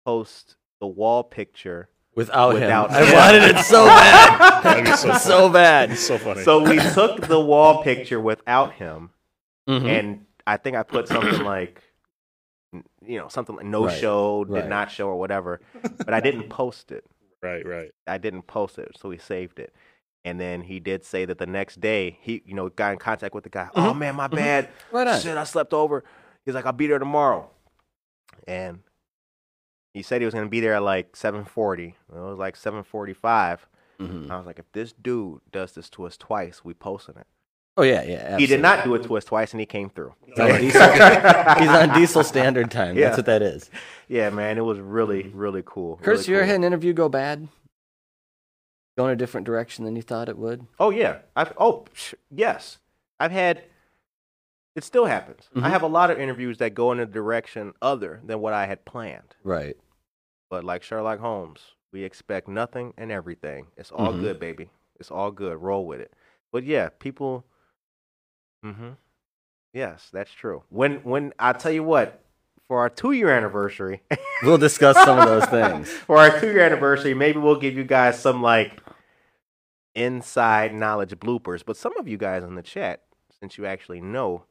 [0.06, 1.90] post the wall picture?
[2.16, 2.98] Without, Without him.
[2.98, 4.96] I wanted it so bad.
[4.98, 5.92] So so, bad.
[5.92, 6.44] It's so funny.
[6.44, 9.10] So we took the wall picture without him
[9.68, 9.88] Mhm.
[9.88, 11.82] and I think I put something like
[13.06, 14.68] you know, something like no Right, show, did right.
[14.68, 15.62] not show or whatever,
[15.98, 17.06] but I didn't post it.
[17.42, 17.92] right, right.
[18.08, 19.74] I didn't post it, so he saved it.
[20.24, 23.34] And then he did say that the next day he, you know, got in contact
[23.36, 23.70] with the guy.
[23.76, 24.70] Oh man, my bad.
[24.92, 25.20] Right on.
[25.22, 26.04] Shit, I slept over.
[26.46, 27.50] He's like, I'll be there tomorrow.
[28.48, 28.80] And
[29.96, 31.96] he said he was gonna be there at like seven forty.
[32.14, 33.66] It was like seven forty five.
[34.00, 34.30] Mhm.
[34.30, 37.26] I was like, if this dude does this to us twice, we posting it.
[37.78, 38.38] Oh yeah, yeah.
[38.38, 40.14] He did not do it to us twice, and he came through.
[40.26, 40.82] He's on diesel,
[41.60, 42.98] he's on diesel standard time.
[42.98, 43.06] Yeah.
[43.06, 43.70] That's what that is.
[44.08, 45.98] Yeah, man, it was really, really cool.
[46.04, 46.52] Curtis, really you ever cool.
[46.52, 47.48] had an interview go bad?
[48.98, 50.68] Go in a different direction than you thought it would?
[50.80, 51.20] Oh yeah.
[51.36, 52.78] I've oh sh- yes.
[53.20, 53.64] I've had.
[54.76, 55.50] It still happens.
[55.56, 55.70] I Mhm.
[55.70, 58.84] have a lot of interviews that go in a direction other than what I had
[58.84, 59.36] planned.
[59.44, 59.78] Right.
[60.50, 61.60] But like Sherlock Holmes,
[61.92, 63.68] we expect nothing and everything.
[63.78, 64.22] It's all Mhm.
[64.22, 64.70] good, baby.
[65.00, 65.58] It's all good.
[65.58, 66.14] Roll with it.
[66.52, 67.46] But yeah, people.
[68.64, 68.92] Mm-hmm.
[69.74, 70.64] Yes, that's true.
[70.70, 72.24] When when I tell you what,
[72.68, 74.02] for our two year anniversary,
[74.44, 75.90] We'll discuss some of those things.
[76.08, 78.82] for our two year anniversary, maybe we'll give you guys some like
[79.96, 81.64] inside knowledge bloopers.
[81.66, 83.04] But some of you guys in the chat,
[83.40, 84.44] since you actually know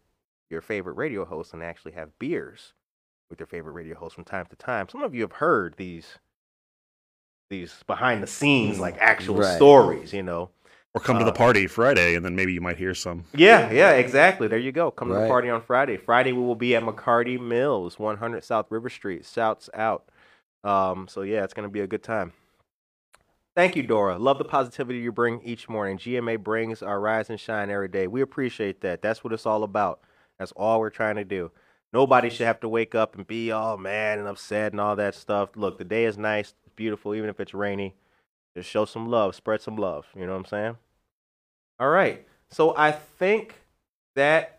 [0.50, 2.72] your favorite radio host and actually have beers
[3.30, 6.18] with your favorite radio host from time to time, some of you have heard these
[7.50, 9.56] these behind the scenes like actual Right.
[9.56, 10.50] stories, you know.
[10.94, 13.24] Or come to the Uh, party Friday, and then maybe you might hear some.
[13.34, 14.48] Yeah, yeah, exactly.
[14.48, 14.90] There you go.
[14.90, 15.96] Come to the party on Friday.
[15.96, 19.26] Friday we will be at McCarty Mills, 100 South River Street.
[19.26, 20.08] Shouts out.
[20.62, 22.32] Um, so yeah, it's gonna be a good time.
[23.56, 24.18] Thank you, Dora.
[24.18, 25.98] Love the positivity you bring each morning.
[25.98, 28.06] GMA brings our rise and shine every day.
[28.06, 29.00] We appreciate that.
[29.02, 30.00] That's what it's all about.
[30.38, 31.52] That's all we're trying to do.
[31.94, 35.14] Nobody should have to wake up and be all mad and upset and all that
[35.14, 35.50] stuff.
[35.54, 37.94] Look, the day is nice, it's beautiful, even if it's rainy.
[38.56, 40.06] Just show some love, spread some love.
[40.16, 40.76] You know what I'm saying?
[41.78, 42.26] All right.
[42.50, 43.54] So I think
[44.16, 44.58] that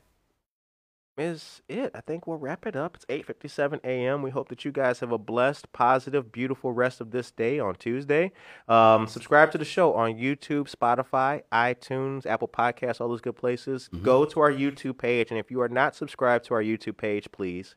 [1.17, 1.91] is it.
[1.95, 2.95] I think we'll wrap it up.
[2.95, 4.21] It's 8:57 a.m.
[4.21, 7.75] We hope that you guys have a blessed, positive, beautiful rest of this day on
[7.75, 8.31] Tuesday.
[8.67, 13.89] Um, subscribe to the show on YouTube, Spotify, iTunes, Apple Podcasts, all those good places.
[14.01, 17.31] Go to our YouTube page, and if you are not subscribed to our YouTube page,
[17.31, 17.75] please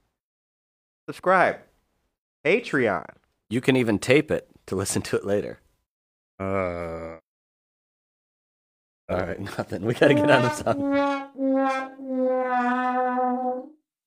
[1.07, 1.59] subscribe.
[2.45, 3.07] Patreon.
[3.51, 5.61] You can even tape it to listen to it later.
[6.39, 7.19] Uh,
[9.09, 9.83] All right, nothing.
[9.85, 10.93] We gotta get on the song.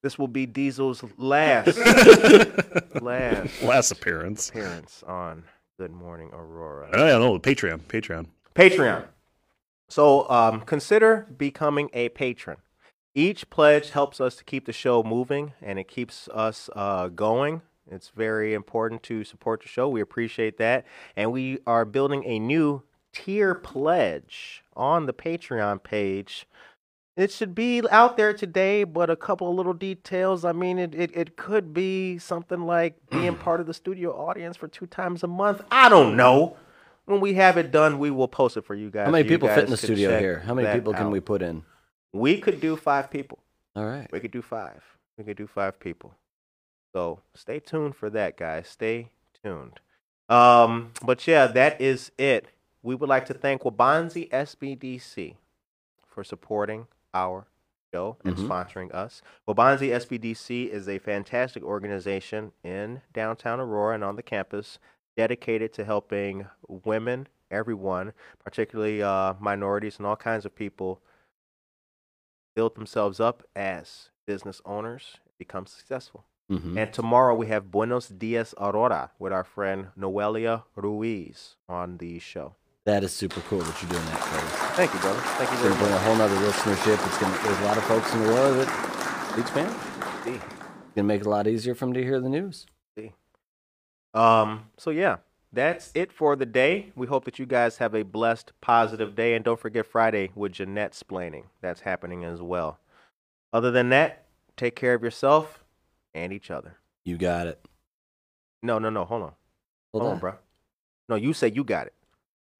[0.03, 1.77] This will be Diesel's last
[3.01, 4.49] last Last appearance.
[4.49, 5.43] appearance on
[5.79, 6.89] Good Morning Aurora.
[6.93, 7.81] Oh, yeah, no, Patreon.
[7.81, 8.27] Patreon.
[8.55, 9.05] Patreon.
[9.89, 12.57] So um, consider becoming a patron.
[13.13, 17.61] Each pledge helps us to keep the show moving and it keeps us uh, going.
[17.89, 19.89] It's very important to support the show.
[19.89, 20.85] We appreciate that.
[21.15, 22.83] And we are building a new
[23.13, 26.47] tier pledge on the Patreon page.
[27.17, 30.45] It should be out there today, but a couple of little details.
[30.45, 34.55] I mean, it, it, it could be something like being part of the studio audience
[34.57, 35.61] for two times a month.
[35.71, 36.57] I don't know.
[37.05, 39.05] When we have it done, we will post it for you guys.
[39.05, 40.39] How many you people fit in the studio here?
[40.39, 41.11] How many people can out.
[41.11, 41.63] we put in?
[42.13, 43.39] We could do five people.
[43.75, 44.07] All right.
[44.11, 44.81] We could do five.
[45.17, 46.13] We could do five people.
[46.93, 48.67] So stay tuned for that, guys.
[48.67, 49.09] Stay
[49.43, 49.79] tuned.
[50.29, 52.47] Um, but yeah, that is it.
[52.83, 55.35] We would like to thank Waubonsee SBDC
[56.05, 57.45] for supporting our
[57.93, 58.47] show and Mhm.
[58.47, 59.21] sponsoring us.
[59.47, 64.79] Waubonsee SBDC is a fantastic organization in downtown Aurora and on the campus
[65.17, 71.01] dedicated to helping women, everyone, particularly uh, minorities and all kinds of people,
[72.55, 76.25] build themselves up as business owners, become successful.
[76.49, 82.19] hmm And tomorrow we have Buenos Dias Aurora with our friend Noelia Ruiz on the
[82.19, 82.55] show.
[82.85, 84.51] That is super cool that you're doing that, Curtis.
[84.75, 85.19] Thank you, brother.
[85.21, 87.05] Thank you It's very gonna bring a whole nother listenership.
[87.07, 89.73] It's gonna there's a lot of folks in the world that speak Spanish.
[90.23, 90.31] See.
[90.31, 92.65] It's gonna make it a lot easier for them to hear the news.
[94.13, 95.17] Um, so yeah,
[95.53, 96.91] that's it for the day.
[96.95, 100.51] We hope that you guys have a blessed, positive day, and don't forget Friday with
[100.53, 101.45] Jeanette splaining.
[101.61, 102.79] That's happening as well.
[103.53, 104.25] Other than that,
[104.57, 105.63] take care of yourself
[106.13, 106.75] and each other.
[107.05, 107.63] You got it.
[108.61, 109.05] No, no, no.
[109.05, 109.31] Hold on.
[109.93, 110.19] Hold, Hold on, on.
[110.19, 110.33] bro.
[111.07, 111.93] No, you say you got it.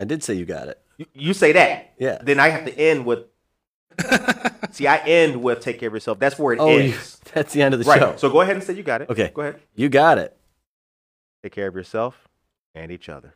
[0.02, 0.82] I did say you got it.
[0.98, 1.94] You, you say that.
[2.00, 2.18] Yeah.
[2.24, 3.20] Then I have to end with.
[4.72, 6.18] See, I end with take care of yourself.
[6.18, 7.22] That's where it Oh, you, ends.
[7.34, 8.00] that's the end of the right.
[8.00, 8.16] show.
[8.16, 9.10] So go ahead and say you got it.
[9.12, 9.32] Okay.
[9.34, 9.60] Go ahead.
[9.76, 10.36] You got it.
[11.44, 12.28] Take care of yourself
[12.74, 13.36] and each other.